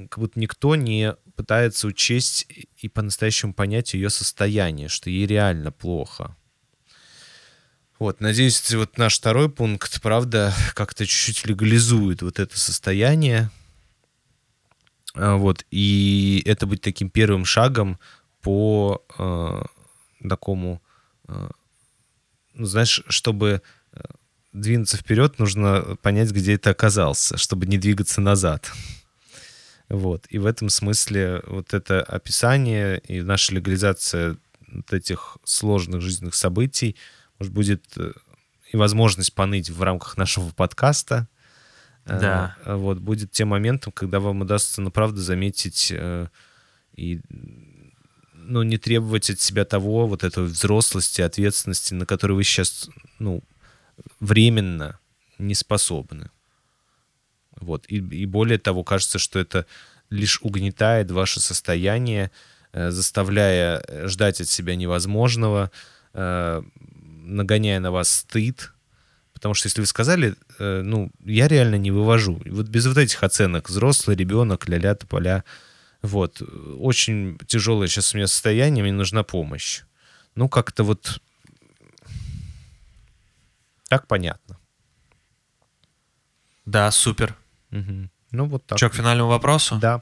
[0.10, 2.46] как будто никто не пытается учесть
[2.78, 6.36] и- по-настоящему понять ее состояние, что ей реально плохо.
[8.00, 13.50] Вот, надеюсь, вот наш второй пункт, правда, как-то чуть-чуть легализует вот это состояние.
[15.16, 18.00] А, Вот, и это будет таким первым шагом
[18.42, 19.62] по э,
[20.28, 20.82] такому,
[21.28, 21.50] э,
[22.56, 23.62] ну, знаешь, чтобы
[23.94, 24.02] э,
[24.52, 28.72] двинуться вперед, нужно понять, где ты оказался, чтобы не двигаться назад.
[29.94, 30.26] Вот.
[30.30, 34.38] И в этом смысле вот это описание и наша легализация
[34.68, 36.96] вот этих сложных жизненных событий,
[37.38, 38.12] может, будет э,
[38.72, 41.28] и возможность поныть в рамках нашего подкаста.
[42.06, 42.56] Э, Да.
[42.66, 45.94] э, Вот, будет тем моментом, когда вам удастся, ну, правда, заметить
[46.96, 47.22] и
[48.34, 52.90] ну, не требовать от себя того, вот этой взрослости, ответственности, на которую вы сейчас,
[53.20, 53.44] ну,
[54.20, 55.00] временно
[55.38, 56.32] не способны.
[57.64, 57.86] Вот.
[57.88, 59.66] И, и более того, кажется, что это
[60.10, 62.32] лишь угнетает ваше состояние,
[62.72, 65.72] э, заставляя э, ждать от себя невозможного,
[66.14, 66.62] э,
[67.24, 68.74] нагоняя на вас стыд.
[69.34, 72.42] Потому что если вы сказали, э, ну, я реально не вывожу.
[72.46, 75.44] Вот без вот этих оценок, взрослый, ребенок, ля-ля, тополя,
[76.02, 76.42] вот,
[76.80, 79.82] очень тяжелое сейчас у меня состояние, мне нужна помощь.
[80.36, 81.22] Ну, как-то вот
[83.88, 84.58] так понятно.
[86.66, 87.36] да, супер.
[87.74, 88.10] Мгм.
[88.32, 88.78] Ну, вот так.
[88.78, 89.76] Че, к финальному вопросу?
[89.76, 90.02] Да.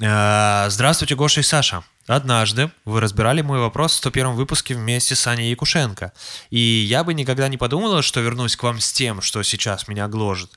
[0.00, 1.84] Э, Здравствуйте, Гоша и Саша.
[2.06, 6.12] Однажды вы разбирали мой вопрос в 101 выпуске вместе с Аней Якушенко.
[6.50, 10.08] И я бы никогда не подумала, что вернусь к вам с тем, что сейчас меня
[10.08, 10.50] гложет.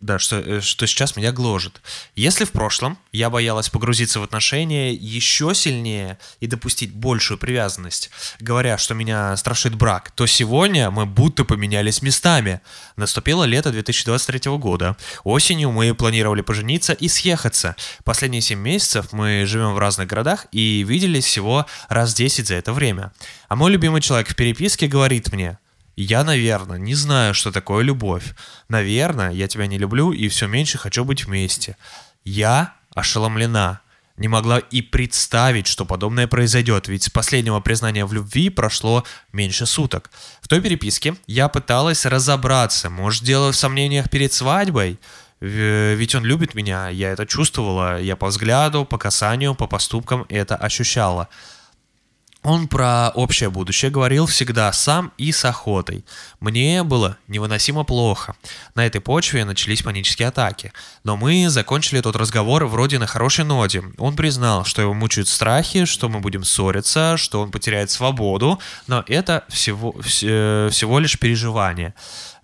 [0.00, 1.80] Да, что, э, что сейчас меня гложет.
[2.14, 8.78] Если в прошлом я боялась погрузиться в отношения еще сильнее и допустить большую привязанность, говоря,
[8.78, 12.60] что меня страшит брак, то сегодня мы будто поменялись местами.
[12.94, 14.96] Наступило лето 2023 года.
[15.24, 17.74] Осенью мы планировали пожениться и съехаться.
[18.04, 22.72] Последние 7 месяцев мы живем в разных городах и виделись всего раз 10 за это
[22.72, 23.12] время.
[23.48, 25.58] А мой любимый человек в переписке говорит мне,
[26.02, 28.34] я, наверное, не знаю, что такое любовь.
[28.68, 31.76] Наверное, я тебя не люблю и все меньше хочу быть вместе.
[32.24, 33.80] Я ошеломлена.
[34.16, 39.64] Не могла и представить, что подобное произойдет, ведь с последнего признания в любви прошло меньше
[39.64, 40.10] суток.
[40.40, 44.98] В той переписке я пыталась разобраться, может, дело в сомнениях перед свадьбой?
[45.40, 50.56] Ведь он любит меня, я это чувствовала, я по взгляду, по касанию, по поступкам это
[50.56, 51.28] ощущала.
[52.48, 56.02] Он про общее будущее говорил всегда сам и с охотой.
[56.40, 58.36] Мне было невыносимо плохо.
[58.74, 60.72] На этой почве начались панические атаки.
[61.04, 63.82] Но мы закончили тот разговор вроде на хорошей ноте.
[63.98, 69.04] Он признал, что его мучают страхи, что мы будем ссориться, что он потеряет свободу, но
[69.06, 71.92] это всего, вс- всего лишь переживание.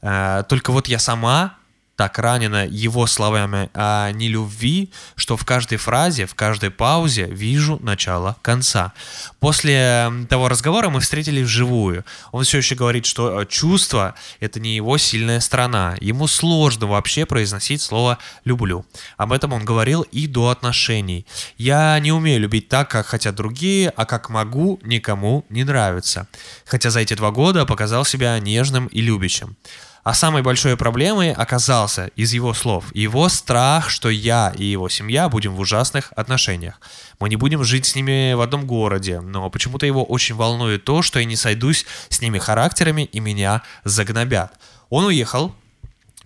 [0.03, 1.55] Э, Только вот я сама
[1.97, 8.37] так ранена его словами о нелюбви, что в каждой фразе, в каждой паузе вижу начало
[8.43, 8.93] конца.
[9.39, 12.05] После того разговора мы встретились вживую.
[12.33, 15.97] Он все еще говорит, что э, чувство— это не его сильная сторона.
[16.01, 18.85] Ему сложно вообще произносить слово «люблю».
[19.17, 21.27] Об этом он говорил и до отношений.
[21.57, 26.27] «Я не умею любить так, как хотят другие, а как могу, никому не нравится».
[26.65, 29.57] Хотя за эти два года показал себя нежным и любящим.
[30.05, 35.31] А самой большой проблемой оказался из его слов его страх, что я и его семья
[35.31, 36.79] будем в ужасных отношениях.
[37.21, 41.01] Мы не будем жить с ними в одном городе, но почему-то его очень волнует то,
[41.01, 44.53] что я не сойдусь с ними характерами и меня загнобят.
[44.91, 45.55] Он уехал,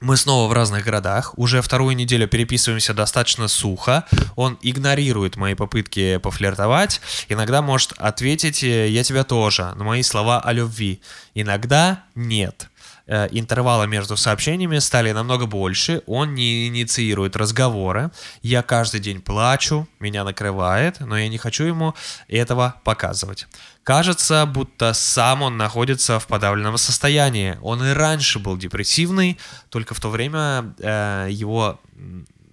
[0.01, 4.05] мы снова в разных городах, уже вторую неделю переписываемся достаточно сухо,
[4.35, 10.41] он игнорирует мои попытки пофлиртовать, иногда может ответить э, «я тебя тоже», на мои слова
[10.41, 11.01] о любви,
[11.35, 12.69] иногда «нет».
[13.11, 18.11] Э, интервалы между сообщениями стали намного больше, он не инициирует разговоры,
[18.43, 21.95] я каждый день плачу, меня накрывает, но я не хочу ему
[22.29, 23.47] этого показывать.
[23.83, 27.57] Кажется, будто сам он находится в подавленном состоянии.
[27.63, 29.39] Он и раньше был депрессивный,
[29.71, 31.81] только в то время э, его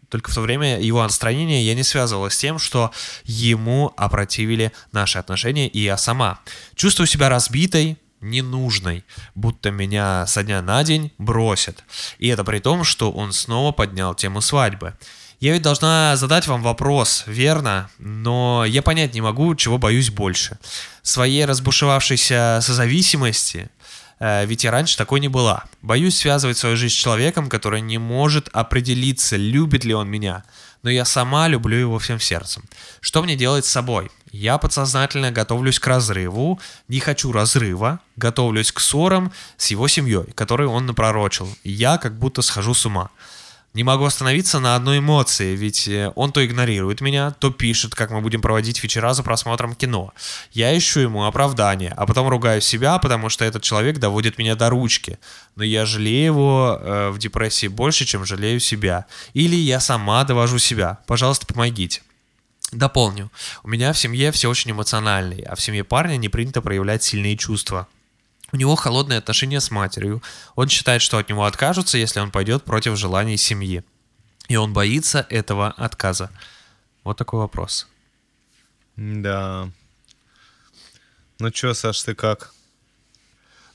[0.08, 2.92] только в то время его настроение я не связывала с тем, что
[3.26, 6.40] ему опротивили наши отношения и я сама.
[6.76, 9.06] Чувствую себя разбитой, ненужной,
[9.36, 11.84] будто меня со дня на день бросят.
[12.20, 14.96] И это при том, что он снова поднял тему свадьбы.
[15.40, 17.90] Я ведь должна задать вам вопрос, верно?
[18.00, 20.58] Но я понять не могу, чего боюсь больше.
[21.02, 23.70] Своей разбушевавшейся созависимости,
[24.20, 25.66] э, ведь я раньше такой не была.
[25.82, 30.44] Боюсь связывать свою жизнь с человеком, который не может определиться, любит ли он меня.
[30.86, 32.64] Но я сама люблю его всем сердцем.
[33.02, 34.12] Что мне делать с собой?
[34.32, 40.68] Я подсознательно готовлюсь к разрыву, не хочу разрыва, готовлюсь к ссорам с его семьей, которые
[40.68, 41.50] он напророчил.
[41.64, 43.10] Я как будто схожу с ума.
[43.76, 48.10] Не могу остановиться на одной эмоции, ведь э, он то игнорирует меня, то пишет, как
[48.10, 50.14] мы будем проводить вечера за просмотром кино.
[50.54, 54.70] Я ищу ему оправдание, а потом ругаю себя, потому что этот человек доводит меня до
[54.70, 55.20] ручки.
[55.58, 59.08] Но я жалею его э, в депрессии больше, чем жалею себя.
[59.34, 61.00] Или я сама довожу себя.
[61.06, 62.02] Пожалуйста, помогите.
[62.72, 63.30] Дополню.
[63.62, 67.36] У меня в семье все очень эмоциональные, а в семье парня не принято проявлять сильные
[67.36, 67.90] чувства.
[68.56, 70.24] У него холодные отношения с матерью.
[70.56, 73.84] Он считает, что от него откажутся, если он пойдет против желаний семьи.
[74.48, 76.32] И он боится этого отказа.
[77.04, 77.86] Вот такой вопрос.
[78.96, 79.68] Да.
[81.40, 82.54] Ну чё, Саш, ты как?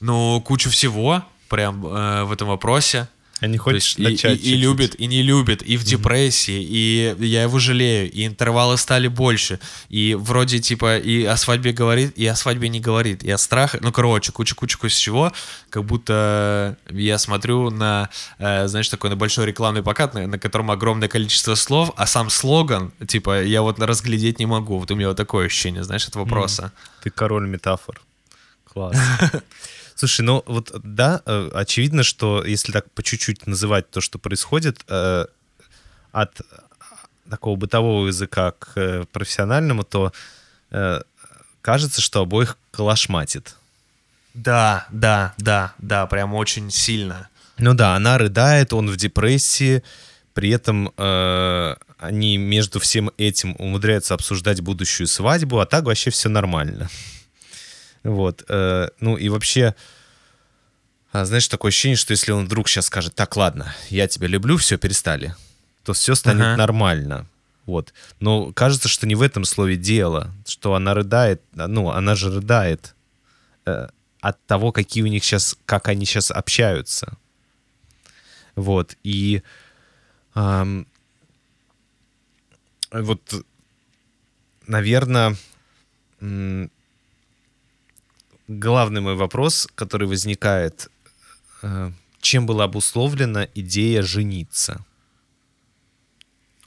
[0.01, 3.07] Ну, кучу всего прям э, в этом вопросе.
[3.41, 4.61] А не То хочешь есть и, начать и- и чуть-чуть?
[4.61, 9.59] любит, и не любит, и в депрессии, и я его жалею, и интервалы стали больше,
[9.89, 13.79] и вроде типа и о свадьбе говорит, и о свадьбе не говорит, и о страхе,
[13.81, 15.33] ну короче, куча-куча с чего,
[15.71, 20.71] как будто я смотрю на, э, знаешь, такой на большой рекламный плакат, на, на котором
[20.71, 25.09] огромное количество слов, а сам слоган, типа, я вот разглядеть не могу, вот у меня
[25.09, 26.73] вот такое ощущение, знаешь, от вопроса.
[27.03, 28.01] Ты король метафор.
[28.73, 28.97] Класс.
[30.01, 34.83] Слушай, ну вот да, э, очевидно, что если так по чуть-чуть называть то, что происходит,
[34.89, 35.27] э,
[36.11, 36.41] от
[37.29, 40.11] такого бытового языка к э, профессиональному, то
[40.71, 41.03] э,
[41.61, 43.57] кажется, что обоих калашматит.
[44.33, 47.29] Да, да, да, да, прям очень сильно.
[47.59, 49.83] Ну да, она рыдает, он в депрессии,
[50.33, 56.31] при этом э, они между всем этим умудряются обсуждать будущую свадьбу, а так вообще все
[56.31, 56.89] нормально.
[58.03, 58.45] Вот.
[58.49, 59.75] э, ну и вообще,
[61.13, 64.57] а, знаешь, такое ощущение, что если он вдруг сейчас скажет, так, ладно, я тебя люблю,
[64.57, 65.35] все, перестали,
[65.85, 66.57] то все станет Ага.
[66.57, 67.27] нормально.
[67.67, 67.93] Вот.
[68.21, 72.31] Но кажется, что не в этом слове дело, что она рыдает, а, ну, она же
[72.33, 72.95] рыдает
[73.67, 73.89] э,
[74.21, 77.17] от того, какие у них сейчас, как они сейчас общаются.
[78.57, 78.97] Вот.
[79.03, 79.43] И
[80.35, 80.87] ам,
[82.93, 83.21] вот,
[84.67, 85.37] наверное,
[88.51, 90.91] главный мой вопрос, который возникает,
[91.63, 94.85] э, чем была обусловлена идея жениться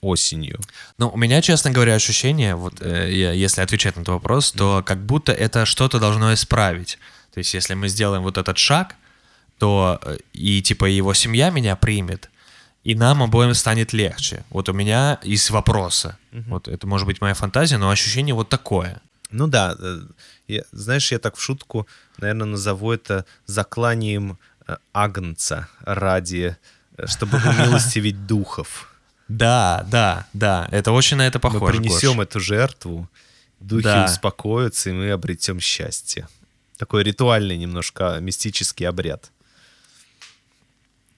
[0.02, 0.60] осенью?
[0.98, 5.06] Ну, у меня, честно говоря, ощущение, вот э, если отвечать на этот вопрос, то как
[5.06, 6.98] будто это что-то должно исправить.
[7.34, 8.96] То есть, если мы сделаем вот этот шаг,
[9.58, 12.30] то э, и типа его семья меня примет,
[12.84, 14.44] и нам обоим станет легче.
[14.50, 16.18] Вот у меня из вопроса.
[16.32, 19.02] Вот это может быть моя фантазия, но ощущение вот такое.
[19.34, 20.02] Ну да, э,
[20.48, 21.88] я- знаешь, я так в шутку,
[22.20, 26.56] наверное, назову это закланием э, агнца ради,
[26.98, 28.94] э, чтобы умилостивить духов.
[29.28, 31.74] Да, да, да, это очень на это Мы похоже.
[31.74, 32.26] принесем Гош.
[32.28, 33.10] эту жертву,
[33.60, 34.06] духи Да.
[34.06, 36.28] успокоятся, и мы обретем счастье.
[36.78, 39.32] Такой ритуальный немножко мистический обряд.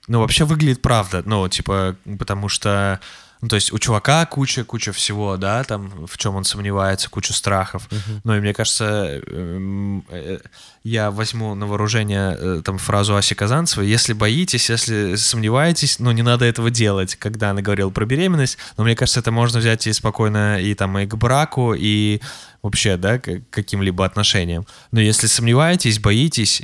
[0.08, 3.00] Ну, вообще выглядит правда, ну, типа, потому что,
[3.46, 7.32] Ну, то есть у чувака куча, куча всего, да, там, в чем он сомневается, куча
[7.32, 7.88] страхов.
[8.24, 10.40] Ну, и мне кажется, эм, э,
[10.84, 13.88] я возьму на вооружение э, там фразу Аси Казанцевой.
[13.88, 18.58] Если боитесь, если сомневаетесь, ну, не надо этого делать, когда она говорила про беременность.
[18.78, 22.22] Но мне кажется, это можно взять и спокойно и там и к браку, и
[22.64, 24.66] вообще, да, к каким-либо отношениям.
[24.92, 26.64] Но если сомневаетесь, боитесь,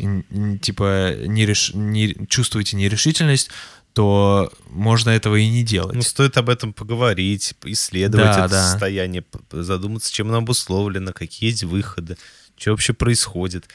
[0.61, 1.73] типа не, реш...
[1.75, 3.51] не чувствуете нерешительность,
[3.93, 5.95] то можно этого и не делать.
[5.95, 8.69] Ну, стоит об этом поговорить, исследовать Да, это да.
[8.71, 12.17] состояние, задуматься, чем оно обусловлено, какие есть выходы,
[12.57, 13.65] что вообще происходит.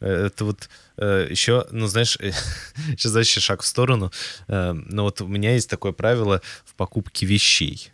[0.00, 0.68] Э, Это вот
[0.98, 2.16] еще, ну, знаешь,
[2.96, 4.10] сейчас дальше шаг в сторону.
[4.48, 7.90] Э, Но вот у меня есть такое правило в покупке вещей.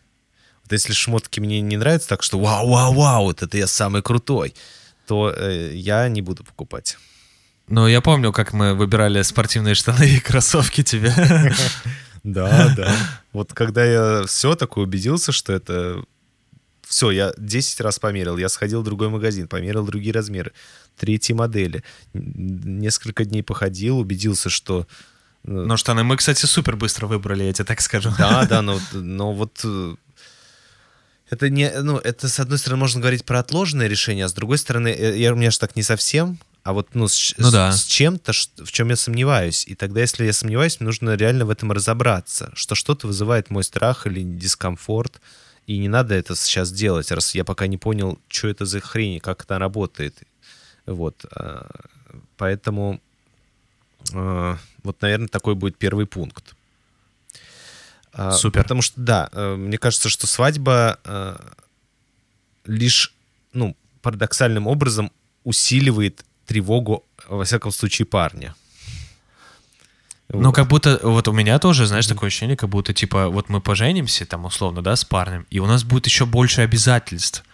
[0.63, 4.55] Вот если шмотки мне не нравятся так, что вау-вау-вау, вот это я самый крутой,
[5.09, 6.97] то э, я не буду покупать.
[7.73, 11.13] Но я помню, как мы выбирали спортивные штаны и кроссовки тебе.
[12.23, 12.95] Да, да.
[13.33, 16.05] Вот когда я все такое убедился, что это...
[16.87, 18.37] Все, я 10 раз померил.
[18.37, 20.53] Я сходил в другой магазин, померил другие размеры,
[20.99, 21.83] третьи модели.
[22.13, 24.87] Несколько дней походил, убедился, что...
[25.45, 28.13] э, Но штаны мы, кстати, супер быстро выбрали, я тебе так скажу.
[28.19, 29.63] Да, да, но, но вот...
[29.65, 29.97] э,
[31.31, 34.59] Это не, ну, это с одной стороны можно говорить про отложенное решение, а с другой
[34.59, 37.53] стороны, э, я, у меня же так не совсем, а вот ну, с, Ну с-
[37.53, 37.73] да.
[37.73, 39.67] с чем-то, в чем я сомневаюсь.
[39.67, 43.65] И тогда, если я сомневаюсь, мне нужно реально в этом разобраться, что что-то вызывает мой
[43.65, 45.21] страх или дискомфорт,
[45.67, 49.15] и не надо это сейчас делать, раз я пока не понял, что это за хрень,
[49.15, 50.15] и как это работает.
[50.87, 51.25] Вот.
[51.35, 51.69] а,
[52.37, 53.01] Поэтому
[54.13, 56.55] э, вот, наверное, такой будет первый пункт.
[58.13, 58.63] А, Супер.
[58.63, 61.37] Потому что, да, э, мне кажется, что свадьба э,
[62.67, 63.15] лишь,
[63.53, 65.11] ну, парадоксальным образом
[65.45, 68.55] усиливает тревогу, во всяком случае, парня.
[70.29, 70.55] Ну, Вот.
[70.55, 74.25] как будто, вот у меня тоже, знаешь, такое ощущение, как будто, типа, вот мы поженимся,
[74.25, 77.45] там, условно, да, с парнем, и у нас будет еще больше обязательств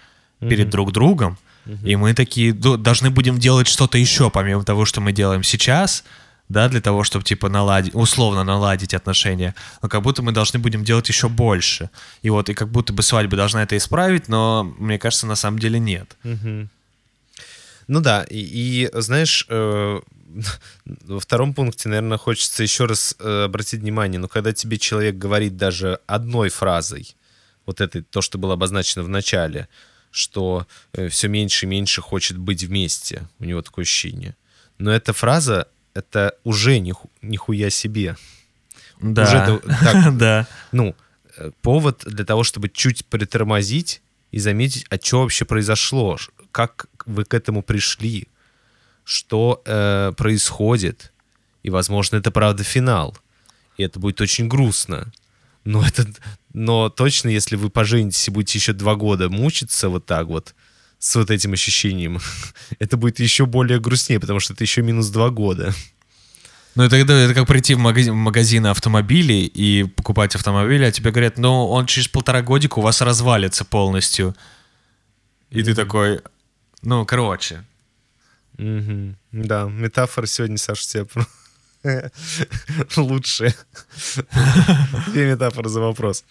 [0.41, 1.37] перед друг другом,
[1.85, 6.05] и мы такие ду- должны будем делать что-то еще, помимо того, что мы делаем сейчас,
[6.49, 10.85] да, для того, чтобы, типа, наладить, условно наладить отношения, но как будто мы должны будем
[10.85, 11.91] делать еще больше.
[12.23, 15.59] И вот, и как будто бы свадьба должна это исправить, но, мне кажется, на самом
[15.59, 16.17] деле нет.
[16.23, 16.71] Мгм.
[17.89, 20.01] Ну да, и, и, знаешь, э,
[20.85, 25.57] во втором пункте, наверное, хочется еще раз э, обратить внимание, но когда тебе человек говорит
[25.57, 27.17] даже одной фразой,
[27.67, 29.69] вот это то, что было обозначено в начале,
[30.11, 30.67] что
[31.11, 34.37] все меньше и меньше хочет быть вместе, у него такое ощущение.
[34.79, 38.17] Но эта фраза, это уже ниху- нихуя себе.
[39.01, 40.47] Да, Уже это так, да.
[40.73, 40.95] ну,
[41.37, 46.19] э, повод для того, чтобы чуть притормозить и заметить, а что вообще произошло,
[46.53, 48.29] как вы к этому пришли,
[49.05, 51.13] что э, происходит.
[51.63, 53.17] И, возможно, это правда финал.
[53.77, 55.13] И это будет очень грустно.
[55.65, 56.07] Но, это,
[56.53, 60.55] но точно, если вы поженитесь и будете еще два года мучиться вот так вот,
[60.99, 62.21] с вот этим ощущением,
[62.79, 65.75] это будет еще более грустнее, потому что это еще минус два года.
[66.75, 71.11] Ну, это, это, как прийти в магазин, в магазин автомобилей и покупать автомобиль, а тебе
[71.11, 74.37] говорят, ну, он через полтора годика у вас развалится полностью.
[75.51, 76.21] И ты такой,
[76.89, 77.65] ну, короче.
[78.57, 79.17] Мгм.
[79.33, 81.27] Да, метафора сегодня, Саша, про-
[82.97, 83.55] лучшие.
[85.13, 86.25] Две метафоры за вопрос.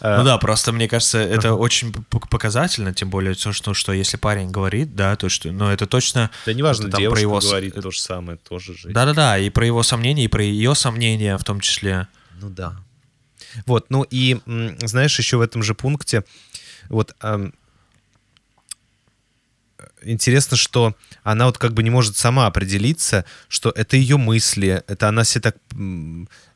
[0.00, 1.92] А, Ну да, просто мне кажется, это очень
[2.30, 6.30] показательно, тем более то, что, что если парень говорит, да, то что, ну, это точно...
[6.46, 8.88] Да неважно, там девушка про его говорит это- то же самое, тоже же.
[8.90, 12.08] Да-да-да, и про его сомнения, и про ее сомнения в том числе.
[12.40, 12.76] Ну да.
[13.66, 14.40] Вот, ну и
[14.82, 16.24] знаешь, еще в этом же пункте,
[16.88, 17.52] вот ам,
[20.02, 25.08] интересно, что она вот как бы не может сама определиться, что это ее мысли, это
[25.08, 25.56] она себе так...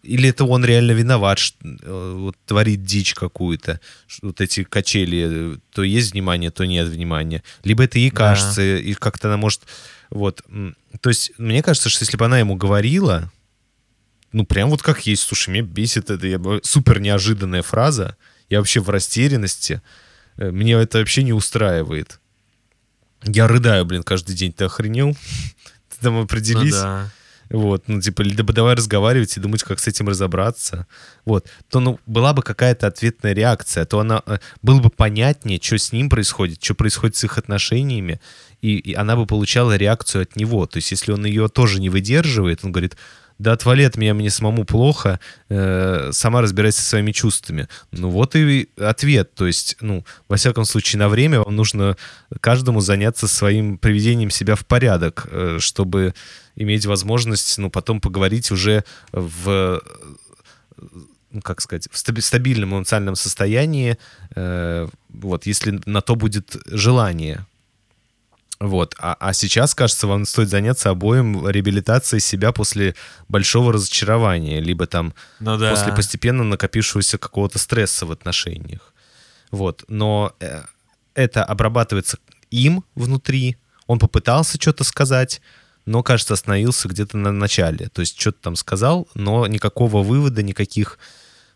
[0.03, 3.79] Или это он реально виноват, ш- э, вот творит дичь какую-то,
[4.21, 7.43] вот эти качели, э, то есть внимание, то нет внимания.
[7.63, 8.17] Либо это ей Да.
[8.17, 9.63] кажется, и как-то она может...
[10.11, 10.43] Вот.
[11.01, 13.31] То есть мне кажется, что если бы она ему говорила,
[14.33, 15.23] ну, прям вот как есть.
[15.23, 16.27] Слушай, меня бесит это.
[16.27, 18.17] Я, супер неожиданная фраза.
[18.51, 19.81] Я вообще в растерянности.
[20.37, 22.19] Э, Меня это вообще не устраивает.
[23.25, 24.53] Я рыдаю, блин, каждый день.
[24.53, 25.13] Ты охренел?
[25.91, 26.73] Ты там Ну определись.
[26.75, 27.11] да.
[27.51, 30.87] Вот, ну, типа, либо давай разговаривать и думать, как с этим разобраться.
[31.27, 31.47] Вот.
[31.69, 34.23] То, ну, была бы какая-то ответная реакция, то она...
[34.25, 38.23] э, Было бы понятнее, что с ним происходит, что происходит с их отношениями,
[38.63, 40.67] и, и она бы получала реакцию от него.
[40.67, 42.97] То есть, если он ее тоже не выдерживает, он говорит,
[43.43, 45.19] да отвали от меня, мне самому плохо,
[45.49, 47.69] э, сама разбирайся со своими чувствами.
[47.91, 49.35] Ну вот и ответ.
[49.35, 51.97] То есть, ну, во всяком случае, на время вам нужно
[52.41, 56.15] каждому заняться своим приведением себя в порядок, э, чтобы
[56.55, 59.83] иметь возможность, ну, потом поговорить уже в
[61.33, 63.97] ну, как сказать, в стаби- стабильном эмоциональном состоянии,
[64.37, 67.47] э, вот, если на то будет желание.
[68.63, 68.95] Вот.
[69.01, 72.95] А, а сейчас, кажется, вам стоит заняться обоим реабилитацией себя после
[73.29, 75.71] большого разочарования, либо там Ну да.
[75.71, 78.95] после постепенно накопившегося какого-то стресса в отношениях.
[79.51, 79.85] Вот.
[79.89, 80.63] Но э,
[81.15, 82.19] это обрабатывается
[82.53, 83.57] им внутри.
[83.89, 85.43] Он попытался что-то сказать,
[85.85, 87.89] но, кажется, остановился где-то на начале.
[87.89, 91.01] То есть что-то там сказал, но никакого вывода, никаких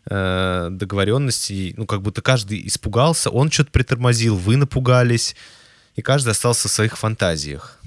[0.09, 1.73] э, договоренностей.
[1.77, 5.37] Ну, как будто каждый испугался, он что-то притормозил, вы напугались,
[5.97, 7.79] и каждый остался в своих фантазиях.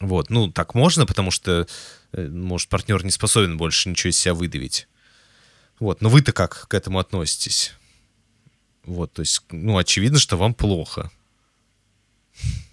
[0.00, 1.66] Вот, ну, так можно, потому что,
[2.12, 4.88] э, может, партнер не способен больше ничего из себя выдавить.
[5.78, 7.74] Вот, но вы-то как к этому относитесь?
[8.84, 11.10] Вот, то есть, ну, очевидно, что вам плохо.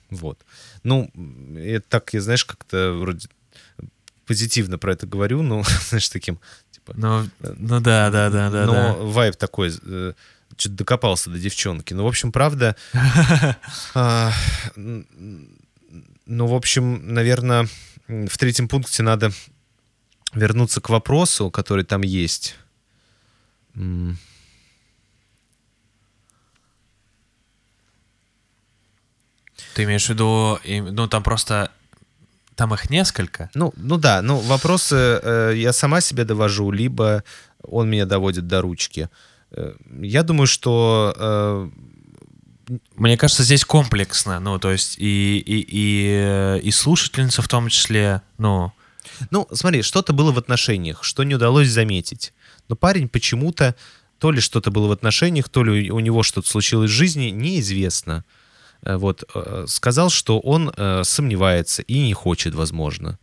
[0.09, 0.39] Вот.
[0.83, 1.11] Ну,
[1.57, 3.27] это так, я, знаешь, как-то вроде
[4.25, 6.39] позитивно про это говорю, ну, знаешь, таким,
[6.71, 8.65] типа, Ну, ну да, да, да, да.
[8.65, 8.93] но да.
[8.93, 10.13] вайб такой, э,
[10.55, 11.93] что-то докопался до девчонки.
[11.93, 12.75] Ну, в общем, правда,
[13.93, 14.31] а,
[14.75, 17.67] ну, в общем, наверное,
[18.07, 19.31] в третьем пункте надо
[20.33, 22.55] вернуться к вопросу, который там есть.
[29.73, 31.71] Ты имеешь в виду, ну там просто,
[32.55, 33.51] там их несколько.
[33.53, 37.23] Ну, ну да, ну вопросы э, я сама себе довожу, либо
[37.61, 39.01] он меня доводит до ручки.
[39.01, 39.07] Э,
[40.01, 41.69] я думаю, что э,
[42.95, 47.69] Мне кажется, здесь комплексно, ну то есть и, и, и, э, и слушательница в том
[47.69, 48.71] числе, ну,
[49.31, 52.33] Ну, смотри, что-то было в отношениях, что не удалось заметить.
[52.69, 53.75] Но парень почему-то,
[54.19, 58.23] то ли что-то было в отношениях, то ли у него что-то случилось в жизни, неизвестно.
[58.83, 63.17] Э, Вот, э, сказал, что он э, сомневается и не хочет, возможно.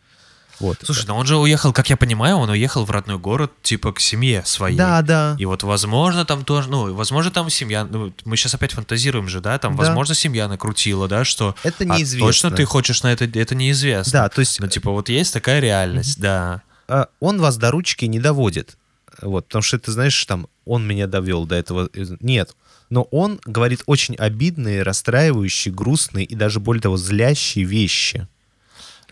[0.60, 0.78] Вот.
[0.82, 4.00] слушай, ну он же уехал, как я понимаю, он уехал в родной город, типа, к
[4.00, 4.76] семье своей.
[4.76, 5.36] да, да.
[5.38, 9.40] И вот, возможно, там тоже, ну, возможно, там семья, ну, мы сейчас опять фантазируем же,
[9.40, 9.84] да, там, Да.
[9.84, 11.54] возможно, семья накрутила, да, что...
[11.62, 12.26] Это а неизвестно.
[12.26, 14.12] точно ты хочешь на это, это неизвестно.
[14.12, 16.62] Да, то есть Ну, типа, вот есть такая реальность, да.
[16.88, 18.76] а, он вас до ручки не доводит.
[19.22, 21.88] Вот, потому что ты знаешь, там, он меня довел до этого.
[22.20, 22.54] Нет.
[22.90, 28.28] Но он говорит очень обидные, расстраивающие, грустные и даже, более того, злящие вещи.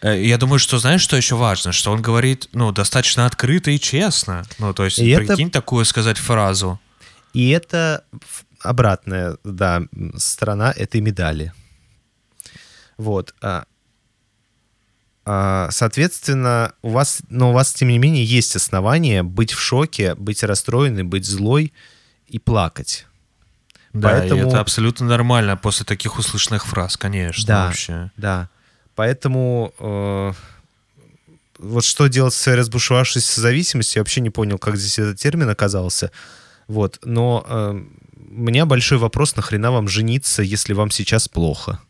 [0.02, 1.72] Э, Я думаю, что знаешь, что еще важно?
[1.72, 4.44] Что он говорит, ну, достаточно открыто и честно.
[4.58, 6.80] Ну, то есть, И это- прикинь такую сказать фразу.
[7.32, 8.04] И это
[8.60, 9.82] обратная, да,
[10.16, 11.52] сторона этой медали.
[12.98, 13.34] Вот.
[13.40, 13.64] а,
[15.24, 20.14] а, Соответственно, у вас, но у вас, тем не менее, есть основания быть в шоке,
[20.14, 21.72] быть расстроенной, быть злой
[22.28, 23.06] и плакать.
[23.92, 27.66] Да, Поэтому- и это абсолютно нормально после таких услышанных фраз, конечно, Да.
[27.66, 28.10] вообще.
[28.16, 28.48] Да.
[28.94, 30.32] Поэтому э,
[31.58, 36.10] вот что делать с разбушевавшейся зависимостью, я вообще не понял, как здесь этот термин оказался.
[36.68, 36.98] Вот.
[37.04, 37.82] Но э,
[38.32, 41.80] у меня большой вопрос, нахрена вам жениться, если вам сейчас плохо?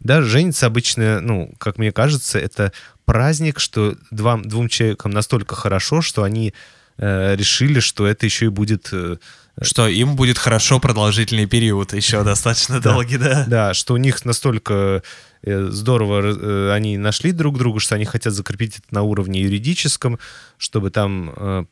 [0.00, 2.72] Да, жениться обычно, ну, как мне кажется, это
[3.04, 6.52] праздник, что два, двум человекам настолько хорошо, что они
[6.98, 9.16] э, решили, что это еще и будет э,
[9.62, 13.46] Что им будет хорошо продолжительный период, еще достаточно долгий, да?
[13.48, 15.02] Да, что у них настолько
[15.42, 20.18] э, здорово э, они нашли друг друга, что они хотят закрепить это на уровне юридическом,
[20.58, 21.64] чтобы там э,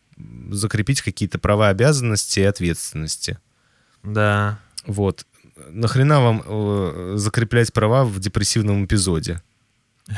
[0.50, 3.38] закрепить какие-то права, обязанности и ответственности.
[4.02, 4.58] Да.
[4.86, 5.26] Вот.
[5.68, 9.42] Нахрена вам э, закреплять права в депрессивном эпизоде?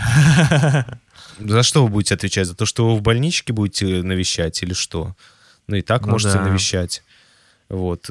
[1.39, 2.47] За что вы будете отвечать?
[2.47, 5.17] За то, что вы в больничке будете навещать или что?
[5.67, 6.45] Ну и так Ну можете да.
[6.45, 7.03] навещать.
[7.69, 8.11] Вот.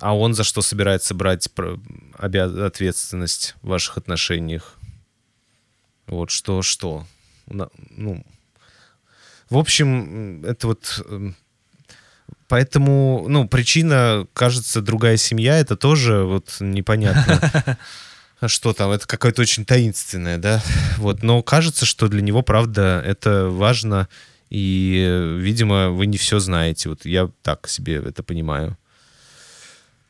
[0.00, 1.48] А он за что собирается брать
[2.18, 4.76] ответственность в ваших отношениях?
[6.06, 7.06] Вот что, что?
[7.46, 8.24] Ну,
[9.50, 11.02] в общем, это вот...
[11.06, 11.36] м,
[12.48, 17.78] Поэтому, ну, причина, кажется, другая семья, это тоже вот непонятно.
[18.46, 20.62] Что там, это какое-то очень таинственное, да?
[20.98, 24.08] Вот, но кажется, что для него, правда, это важно,
[24.54, 26.88] и, видимо, вы не все знаете.
[26.88, 28.78] Вот я так себе это понимаю.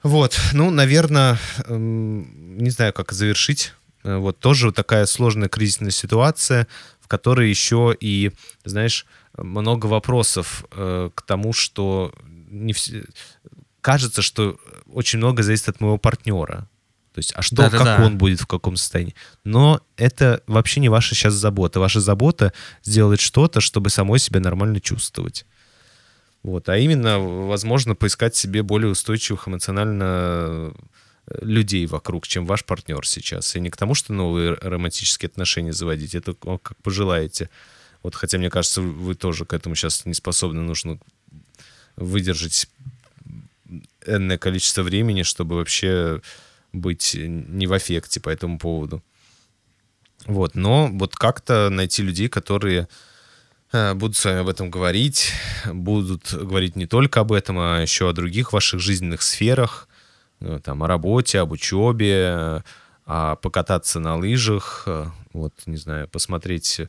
[0.03, 3.73] Вот, ну, наверное, эм, не знаю, как завершить.
[4.03, 6.67] Э, Вот тоже вот такая сложная кризисная ситуация,
[7.01, 8.33] в которой еще и,
[8.65, 9.07] знаешь,
[9.39, 12.13] много вопросов э, к тому, что
[12.51, 13.05] не все...
[13.81, 14.59] кажется, что
[14.93, 16.69] очень много зависит от моего партнера.
[17.15, 17.85] То есть, а что, Да-да-да.
[17.85, 19.15] как он будет, в каком состоянии.
[19.45, 21.79] Но это вообще не ваша сейчас забота.
[21.79, 22.53] Ваша забота
[22.83, 25.47] сделать что-то, чтобы самой себя нормально чувствовать.
[26.43, 26.69] Вот.
[26.69, 30.73] А именно, возможно, поискать себе более устойчивых эмоционально э,
[31.41, 33.55] людей вокруг, чем ваш партнер сейчас.
[33.55, 37.49] И не к тому, что новые романтические отношения заводить, это как пожелаете.
[38.03, 40.99] Вот, хотя, мне кажется, вы тоже к этому сейчас не способны, нужно
[41.95, 42.69] выдержать
[44.05, 46.21] энное количество времени, чтобы вообще
[46.75, 49.03] быть не в аффекте по этому поводу.
[50.27, 52.89] Вот, но вот как-то найти людей, которые
[53.73, 55.33] э, будут с вами об этом говорить,
[55.67, 59.89] будут говорить не только об этом, а еще о других ваших жизненных сферах,
[60.41, 62.63] э, там, о работе, об учебе,
[63.07, 66.81] а покататься на лыжах, э, вот, не знаю, посмотреть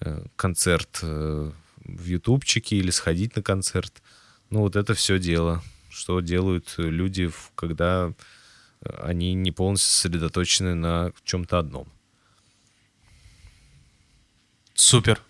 [0.00, 1.50] э, концерт э,
[1.84, 4.02] в ютубчике или сходить на концерт.
[4.50, 8.12] Ну, вот это все дело, что делают люди, когда
[9.02, 11.88] они не полностью сосредоточены на чем-то одном.
[14.74, 15.20] Супер.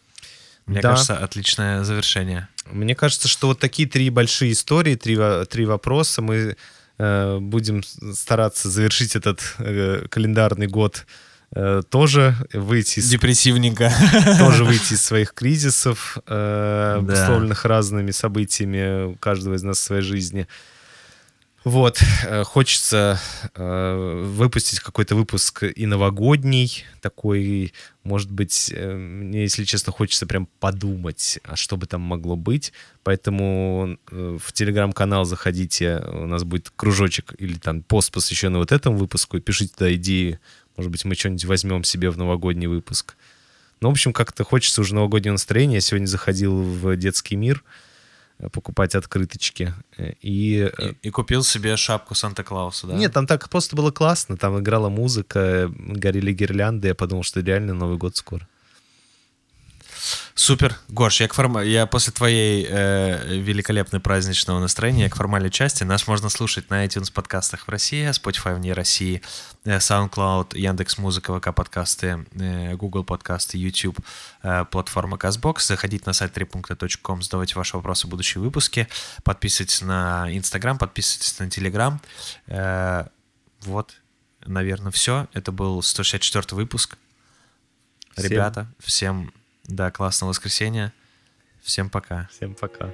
[0.67, 0.91] Мне Да.
[0.91, 2.49] кажется, отличное завершение.
[2.71, 5.19] Мне кажется, что вот такие три большие истории, три,
[5.51, 6.57] три вопроса мы
[6.99, 7.83] э, будем
[8.15, 11.05] стараться завершить этот э, календарный год
[11.55, 13.93] э, тоже выйти из Депрессивненько.
[14.39, 16.95] тоже выйти из своих кризисов, э, Да.
[16.97, 20.49] обусловленных разными событиями у каждого из нас в своей жизни.
[21.65, 23.19] Вот, э, хочется
[23.55, 27.73] э, выпустить какой-то выпуск и новогодний, такой,
[28.03, 32.75] может быть, э, мне, если честно, хочется прям подумать, а что бы там могло быть.
[33.03, 38.99] Поэтому э, в телеграм-канал заходите, у нас будет кружочек или там пост, посвященный вот этому
[38.99, 40.41] выпуску, и пишите туда идеи,
[40.77, 43.17] может быть, мы что-нибудь возьмем себе в новогодний выпуск.
[43.81, 45.77] Ну, в общем, как-то хочется уже новогоднего настроения.
[45.77, 47.65] Я сегодня заходил в детский мир
[48.53, 49.75] покупать открыточки.
[49.97, 50.71] э, И...
[50.79, 52.95] э, И, и купил себе шапку Санта-Клауса, да?
[52.95, 54.37] Нет, там так просто было классно.
[54.37, 56.89] Там играла музыка, э, горели гирлянды.
[56.89, 58.47] Я подумал, что реально Новый год скоро.
[60.35, 60.77] Супер.
[60.89, 61.63] Гош, я, к форма...
[61.63, 67.13] я после твоей э, великолепной праздничного настроения к формальной части нас можно слушать на iTunes
[67.13, 69.23] подкастах в России, Spotify вне России,
[69.65, 73.99] э, SoundCloud, Яндекс Музыка, ВК подкасты, э, Google подкасты, YouTube,
[74.43, 75.61] э, платформа CastBox.
[75.67, 78.89] Заходите на сайт 3.com, задавайте ваши вопросы в будущие выпуски,
[79.23, 81.99] подписывайтесь на Instagram, подписывайтесь на Telegram.
[82.47, 83.07] Э,
[83.63, 83.95] вот,
[84.45, 85.29] наверное, все.
[85.33, 86.97] Это был 164 выпуск.
[88.17, 89.33] Всем- Ребята, всем,
[89.65, 90.93] да, классного воскресенья.
[91.63, 92.29] Всем пока.
[92.31, 92.91] Всем пока.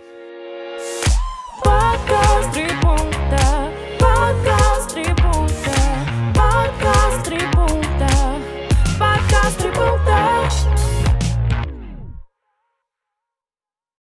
[2.53, 3.73] Три пункта.
[3.99, 4.50] Подкаст